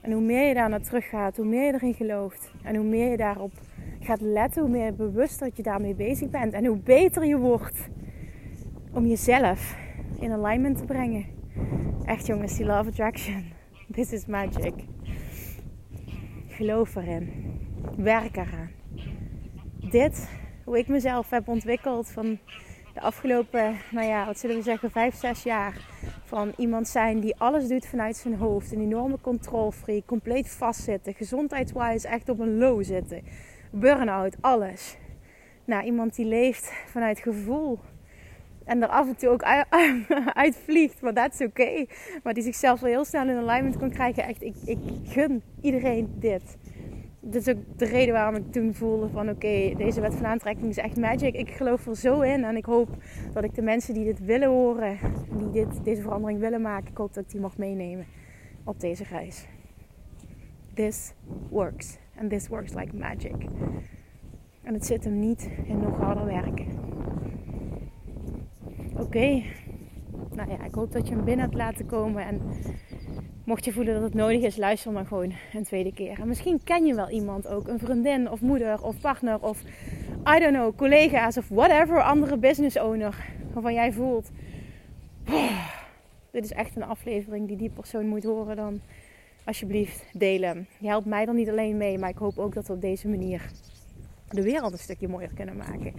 En 0.00 0.12
hoe 0.12 0.22
meer 0.22 0.48
je 0.48 0.54
daar 0.54 0.68
naar 0.68 0.82
terug 0.82 1.08
gaat, 1.08 1.36
hoe 1.36 1.46
meer 1.46 1.66
je 1.66 1.72
erin 1.72 1.94
gelooft 1.94 2.52
en 2.62 2.76
hoe 2.76 2.84
meer 2.84 3.10
je 3.10 3.16
daarop 3.16 3.52
gaat 4.00 4.20
letten, 4.20 4.62
hoe 4.62 4.70
meer 4.70 4.94
bewust 4.94 5.38
dat 5.38 5.56
je 5.56 5.62
daarmee 5.62 5.94
bezig 5.94 6.30
bent 6.30 6.52
en 6.52 6.64
hoe 6.64 6.78
beter 6.78 7.24
je 7.24 7.38
wordt 7.38 7.88
om 8.92 9.06
jezelf 9.06 9.76
in 10.20 10.32
alignment 10.32 10.78
te 10.78 10.84
brengen. 10.84 11.24
Echt 12.04 12.26
jongens, 12.26 12.56
die 12.56 12.66
love 12.66 12.88
attraction. 12.88 13.44
This 13.92 14.12
is 14.12 14.26
magic. 14.26 14.74
Geloof 16.56 16.96
erin. 16.96 17.30
Werk 17.96 18.36
eraan. 18.36 18.70
Dit, 19.90 20.28
hoe 20.64 20.78
ik 20.78 20.88
mezelf 20.88 21.30
heb 21.30 21.48
ontwikkeld 21.48 22.10
van 22.10 22.38
de 22.94 23.00
afgelopen, 23.00 23.76
nou 23.90 24.06
ja, 24.06 24.26
wat 24.26 24.38
zullen 24.38 24.56
we 24.56 24.62
zeggen, 24.62 24.90
vijf, 24.90 25.14
zes 25.14 25.42
jaar. 25.42 25.88
Van 26.24 26.52
iemand 26.56 26.88
zijn 26.88 27.20
die 27.20 27.36
alles 27.36 27.68
doet 27.68 27.86
vanuit 27.86 28.16
zijn 28.16 28.34
hoofd. 28.34 28.72
Een 28.72 28.80
enorme 28.80 29.18
controlfreak, 29.20 30.06
compleet 30.06 30.48
vastzitten. 30.50 31.14
Gezondheidswise 31.14 32.08
echt 32.08 32.28
op 32.28 32.38
een 32.38 32.58
low 32.58 32.84
zitten. 32.84 33.22
Burn-out, 33.70 34.36
alles. 34.40 34.96
Nou, 35.64 35.84
iemand 35.84 36.14
die 36.14 36.26
leeft 36.26 36.72
vanuit 36.86 37.18
gevoel. 37.18 37.78
En 38.66 38.82
er 38.82 38.88
af 38.88 39.08
en 39.08 39.16
toe 39.16 39.28
ook 39.28 39.42
uitvliegt, 40.44 41.00
maar 41.00 41.14
dat 41.14 41.32
is 41.32 41.46
oké. 41.46 41.86
Maar 42.22 42.34
die 42.34 42.42
zichzelf 42.42 42.80
wel 42.80 42.90
heel 42.90 43.04
snel 43.04 43.28
in 43.28 43.36
alignment 43.36 43.76
kan 43.76 43.90
krijgen. 43.90 44.24
Echt, 44.24 44.42
ik, 44.42 44.54
ik 44.64 44.78
gun 45.04 45.42
iedereen 45.60 46.14
dit. 46.18 46.56
Dit 47.20 47.46
is 47.46 47.54
ook 47.54 47.78
de 47.78 47.84
reden 47.84 48.14
waarom 48.14 48.34
ik 48.34 48.52
toen 48.52 48.74
voelde 48.74 49.08
van 49.08 49.28
oké, 49.28 49.74
deze 49.76 50.00
wet 50.00 50.14
van 50.14 50.26
aantrekking 50.26 50.68
is 50.68 50.76
echt 50.76 50.96
magic. 50.96 51.34
Ik 51.34 51.50
geloof 51.50 51.86
er 51.86 51.96
zo 51.96 52.20
in 52.20 52.44
en 52.44 52.56
ik 52.56 52.64
hoop 52.64 52.88
dat 53.32 53.44
ik 53.44 53.54
de 53.54 53.62
mensen 53.62 53.94
die 53.94 54.04
dit 54.04 54.24
willen 54.24 54.48
horen, 54.48 54.98
die 55.36 55.50
dit, 55.50 55.84
deze 55.84 56.02
verandering 56.02 56.40
willen 56.40 56.60
maken, 56.60 56.90
ik 56.90 56.96
hoop 56.96 57.14
dat 57.14 57.24
ik 57.24 57.30
die 57.30 57.40
mag 57.40 57.56
meenemen 57.56 58.06
op 58.64 58.80
deze 58.80 59.04
reis. 59.04 59.46
This 60.74 61.12
works. 61.48 61.98
And 62.20 62.30
this 62.30 62.48
works 62.48 62.74
like 62.74 62.96
magic. 62.96 63.34
En 64.62 64.74
het 64.74 64.86
zit 64.86 65.04
hem 65.04 65.18
niet 65.18 65.48
in 65.64 65.78
nog 65.78 65.98
harder 65.98 66.24
werken. 66.24 66.85
Oké. 68.98 69.42
Nou 70.34 70.50
ja, 70.50 70.64
ik 70.64 70.74
hoop 70.74 70.92
dat 70.92 71.08
je 71.08 71.14
hem 71.14 71.24
binnen 71.24 71.44
hebt 71.44 71.56
laten 71.56 71.86
komen. 71.86 72.26
En 72.26 72.40
mocht 73.44 73.64
je 73.64 73.72
voelen 73.72 73.94
dat 73.94 74.02
het 74.02 74.14
nodig 74.14 74.42
is, 74.42 74.56
luister 74.56 74.92
maar 74.92 75.06
gewoon 75.06 75.32
een 75.52 75.64
tweede 75.64 75.92
keer. 75.92 76.20
En 76.20 76.28
misschien 76.28 76.60
ken 76.64 76.86
je 76.86 76.94
wel 76.94 77.10
iemand 77.10 77.46
ook. 77.46 77.68
Een 77.68 77.78
vriendin 77.78 78.30
of 78.30 78.40
moeder 78.40 78.82
of 78.82 79.00
partner 79.00 79.38
of 79.40 79.62
I 80.36 80.38
don't 80.38 80.54
know, 80.54 80.76
collega's 80.76 81.36
of 81.36 81.48
whatever. 81.48 82.02
Andere 82.02 82.36
business 82.36 82.78
owner 82.78 83.24
waarvan 83.52 83.74
jij 83.74 83.92
voelt. 83.92 84.30
dit 86.30 86.44
is 86.44 86.52
echt 86.52 86.76
een 86.76 86.84
aflevering 86.84 87.48
die 87.48 87.56
die 87.56 87.70
persoon 87.70 88.06
moet 88.06 88.24
horen. 88.24 88.56
Dan 88.56 88.80
alsjeblieft 89.44 90.04
delen. 90.12 90.66
Je 90.78 90.88
helpt 90.88 91.06
mij 91.06 91.24
dan 91.24 91.36
niet 91.36 91.48
alleen 91.48 91.76
mee, 91.76 91.98
maar 91.98 92.10
ik 92.10 92.18
hoop 92.18 92.38
ook 92.38 92.54
dat 92.54 92.66
we 92.66 92.72
op 92.72 92.80
deze 92.80 93.08
manier 93.08 93.50
de 94.30 94.42
wereld 94.42 94.72
een 94.72 94.78
stukje 94.78 95.08
mooier 95.08 95.30
kunnen 95.34 95.56
maken. 95.56 95.92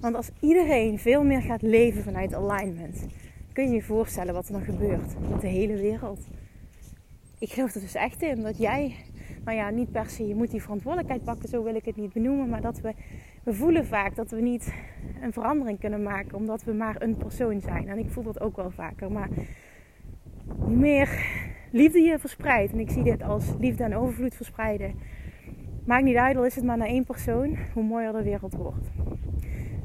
Want 0.00 0.16
als 0.16 0.30
iedereen 0.40 0.98
veel 0.98 1.24
meer 1.24 1.42
gaat 1.42 1.62
leven 1.62 2.02
vanuit 2.02 2.34
alignment, 2.34 3.06
kun 3.52 3.68
je 3.68 3.74
je 3.74 3.82
voorstellen 3.82 4.34
wat 4.34 4.46
er 4.46 4.52
dan 4.52 4.62
gebeurt 4.62 5.30
met 5.30 5.40
de 5.40 5.46
hele 5.46 5.76
wereld. 5.76 6.20
Ik 7.38 7.52
geloof 7.52 7.74
er 7.74 7.80
dus 7.80 7.94
echt 7.94 8.22
in 8.22 8.42
dat 8.42 8.58
jij, 8.58 8.94
nou 9.44 9.56
ja, 9.56 9.70
niet 9.70 9.90
per 9.92 10.06
se, 10.06 10.26
je 10.26 10.34
moet 10.34 10.50
die 10.50 10.62
verantwoordelijkheid 10.62 11.24
pakken, 11.24 11.48
zo 11.48 11.62
wil 11.62 11.74
ik 11.74 11.84
het 11.84 11.96
niet 11.96 12.12
benoemen, 12.12 12.48
maar 12.48 12.60
dat 12.60 12.80
we, 12.80 12.94
we 13.42 13.54
voelen 13.54 13.86
vaak 13.86 14.16
dat 14.16 14.30
we 14.30 14.40
niet 14.40 14.72
een 15.22 15.32
verandering 15.32 15.80
kunnen 15.80 16.02
maken 16.02 16.36
omdat 16.36 16.64
we 16.64 16.72
maar 16.72 17.02
een 17.02 17.16
persoon 17.16 17.60
zijn. 17.60 17.88
En 17.88 17.98
ik 17.98 18.10
voel 18.10 18.24
dat 18.24 18.40
ook 18.40 18.56
wel 18.56 18.70
vaker, 18.70 19.12
maar 19.12 19.28
hoe 20.58 20.76
meer 20.76 21.08
liefde 21.70 22.00
je 22.00 22.18
verspreidt, 22.18 22.72
en 22.72 22.78
ik 22.78 22.90
zie 22.90 23.02
dit 23.02 23.22
als 23.22 23.44
liefde 23.58 23.84
en 23.84 23.96
overvloed 23.96 24.34
verspreiden, 24.34 24.94
Maakt 25.86 26.04
niet 26.04 26.16
uit, 26.16 26.36
al 26.36 26.44
is 26.44 26.54
het 26.54 26.64
maar 26.64 26.76
naar 26.76 26.88
één 26.88 27.04
persoon, 27.04 27.56
hoe 27.72 27.82
mooier 27.82 28.12
de 28.12 28.22
wereld 28.22 28.54
wordt. 28.54 28.88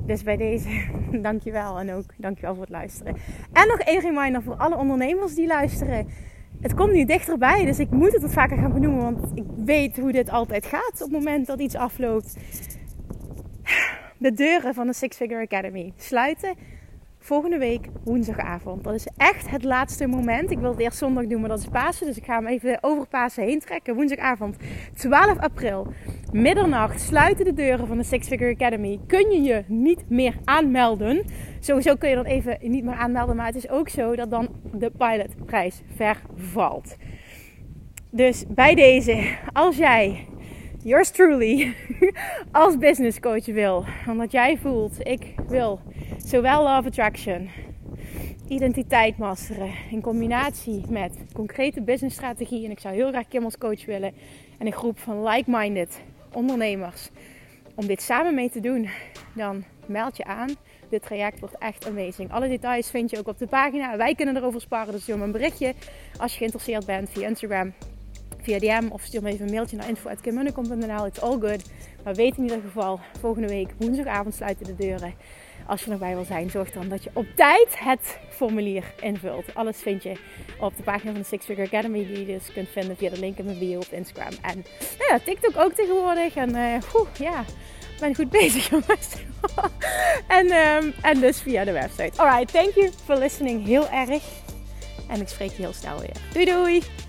Dus 0.06 0.24
bij 0.24 0.38
deze, 0.38 0.70
dankjewel 1.22 1.80
en 1.80 1.94
ook 1.94 2.06
dankjewel 2.18 2.54
voor 2.54 2.64
het 2.64 2.72
luisteren. 2.72 3.16
En 3.54 3.68
nog 3.68 3.80
één 3.80 4.00
reminder 4.00 4.42
voor 4.42 4.56
alle 4.56 4.76
ondernemers 4.76 5.36
die 5.36 5.48
luisteren. 5.48 6.08
het 6.62 6.74
komt 6.74 6.94
nu 6.94 7.06
dichterbij, 7.06 7.66
dus 7.66 7.80
ik 7.80 7.90
moet 7.90 8.14
het 8.14 8.22
wat 8.22 8.34
vaker 8.34 8.58
gaan 8.58 8.74
benoemen, 8.74 9.02
want 9.02 9.32
ik 9.38 9.46
weet 9.66 9.98
hoe 9.98 10.12
dit 10.12 10.30
altijd 10.30 10.66
gaat 10.66 10.94
op 10.94 11.00
het 11.00 11.12
moment 11.12 11.48
dat 11.48 11.60
iets 11.60 11.76
afloopt. 11.76 12.38
De 14.18 14.32
deuren 14.32 14.74
van 14.74 14.88
de 14.88 14.94
Six 14.94 15.18
Figure 15.18 15.42
Academy 15.42 15.94
sluiten 15.96 16.56
volgende 17.30 17.58
week 17.58 17.88
woensdagavond. 18.04 18.84
Dat 18.84 18.94
is 18.94 19.08
echt 19.18 19.50
het 19.50 19.64
laatste 19.64 20.08
moment. 20.08 20.52
Ik 20.52 20.60
wil 20.60 20.72
het 20.72 20.80
eerst 20.80 20.98
zondag 20.98 21.26
doen, 21.26 21.40
maar 21.40 21.50
dat 21.50 21.60
is 21.60 21.68
Pasen. 21.68 22.06
Dus 22.06 22.18
ik 22.18 22.26
ga 22.26 22.36
hem 22.36 22.48
even 22.48 22.78
over 22.82 23.08
Pasen 23.08 23.44
heen 23.44 23.60
trekken. 23.60 23.96
Woensdagavond 23.96 24.58
12 24.94 25.38
april, 25.38 25.88
middernacht, 26.32 27.02
sluiten 27.02 27.46
de 27.46 27.54
deuren 27.54 27.88
van 27.88 27.98
de 27.98 28.04
Six 28.04 28.28
Figure 28.28 28.54
Academy. 28.54 29.00
Kun 29.08 29.32
je 29.32 29.42
je 29.42 29.64
niet 29.68 30.10
meer 30.10 30.36
aanmelden. 30.44 31.26
Sowieso 31.60 31.96
kun 31.96 32.10
je 32.10 32.16
dan 32.16 32.26
even 32.26 32.58
niet 32.62 32.84
meer 32.84 32.96
aanmelden. 32.96 33.36
Maar 33.36 33.46
het 33.46 33.56
is 33.56 33.70
ook 33.70 33.90
zo 33.90 34.16
dat 34.16 34.30
dan 34.30 34.50
de 34.74 34.92
pilotprijs 34.98 35.82
vervalt. 35.96 36.96
Dus 38.12 38.46
bij 38.48 38.76
deze, 38.76 39.36
als 39.54 39.78
jij 39.78 40.28
yours 40.84 41.10
truly 41.10 41.76
als 42.52 42.78
business 42.78 43.20
coach 43.20 43.46
wil. 43.46 43.86
Omdat 44.08 44.32
jij 44.32 44.58
voelt, 44.58 45.08
ik 45.08 45.34
wil 45.48 45.80
zowel 46.18 46.64
love 46.64 46.88
attraction, 46.88 47.50
identiteit 48.48 49.18
masteren 49.18 49.72
in 49.90 50.02
combinatie 50.02 50.84
met 50.90 51.14
concrete 51.34 51.82
business 51.82 52.16
strategie. 52.16 52.66
En 52.66 52.72
ik 52.72 52.80
zou 52.80 52.96
heel 52.96 53.10
graag 53.10 53.28
Kim 53.28 53.48
coach 53.60 53.86
willen 53.86 54.14
en 54.58 54.66
een 54.66 54.74
groep 54.74 55.00
van 55.00 55.24
like-minded 55.24 56.02
ondernemers 56.34 57.10
om 57.76 57.88
dit 57.88 58.02
samen 58.02 58.36
mee 58.36 58.50
te 58.50 58.60
doen. 58.60 58.90
Dan 59.34 59.64
meld 59.86 60.18
je 60.18 60.24
aan. 60.24 60.50
Dit 60.90 61.02
traject 61.02 61.40
wordt 61.40 61.58
echt 61.58 61.88
amazing. 61.88 62.32
Alle 62.32 62.48
details 62.48 62.90
vind 62.90 63.10
je 63.10 63.18
ook 63.18 63.28
op 63.28 63.38
de 63.38 63.48
pagina. 63.48 63.98
Wij 63.98 64.16
kunnen 64.16 64.38
erover 64.38 64.62
sparen, 64.62 64.94
dus 64.94 65.02
stuur 65.02 65.18
me 65.18 65.24
een 65.24 65.32
berichtje 65.32 65.74
als 66.18 66.32
je 66.32 66.38
geïnteresseerd 66.38 66.86
bent 66.86 67.10
via 67.10 67.28
Instagram 67.28 67.74
via 68.42 68.60
DM 68.60 68.88
of 68.92 69.02
stuur 69.02 69.22
me 69.22 69.30
even 69.30 69.46
een 69.46 69.54
mailtje 69.54 69.78
naar 69.78 69.90
info.kimmunnekom.nl. 69.90 71.06
It's 71.06 71.20
all 71.20 71.40
good. 71.40 71.70
Maar 72.04 72.14
weet 72.14 72.38
in 72.38 72.44
ieder 72.44 72.62
geval, 72.62 73.00
volgende 73.20 73.48
week 73.48 73.70
woensdagavond 73.78 74.36
sluiten 74.36 74.66
de 74.66 74.76
deuren. 74.76 75.14
Als 75.70 75.84
je 75.84 75.92
erbij 75.92 76.16
wil 76.16 76.26
zijn, 76.26 76.50
zorg 76.50 76.72
dan 76.72 76.88
dat 76.88 77.04
je 77.04 77.10
op 77.14 77.26
tijd 77.36 77.80
het 77.80 78.20
formulier 78.30 78.84
invult. 79.00 79.56
Alles 79.56 79.78
vind 79.78 80.04
je 80.04 80.14
op 80.60 80.78
de 80.78 80.84
pagina 80.84 81.12
van 81.12 81.22
de 81.22 81.28
Six 81.28 81.46
Figure 81.46 81.68
Academy, 81.68 82.06
die 82.06 82.20
je 82.20 82.26
dus 82.26 82.54
kunt 82.54 82.70
vinden 82.70 82.98
via 82.98 83.10
de 83.10 83.20
link 83.20 83.38
in 83.38 83.46
mijn 83.46 83.60
bio 83.60 83.80
op 83.80 83.88
Instagram. 83.92 84.32
En 84.42 84.66
nou 84.98 85.12
ja, 85.12 85.20
TikTok 85.20 85.58
ook 85.58 85.74
tegenwoordig. 85.74 86.36
En 86.36 86.50
uh, 86.50 86.82
ja, 87.18 87.40
ik 87.94 88.00
ben 88.00 88.16
goed 88.16 88.30
bezig 88.40 88.70
jongens. 88.70 89.16
en, 90.40 90.52
um, 90.52 90.94
en 91.02 91.20
dus 91.20 91.42
via 91.42 91.64
de 91.64 91.72
website. 91.72 92.22
Alright, 92.22 92.54
thank 92.54 92.74
you 92.74 92.92
for 93.06 93.18
listening 93.18 93.66
heel 93.66 93.90
erg. 93.90 94.24
En 95.08 95.22
ik 95.22 95.28
spreek 95.28 95.52
je 95.52 95.62
heel 95.62 95.74
snel 95.74 96.00
weer. 96.00 96.16
Doei 96.34 96.46
doei! 96.46 97.09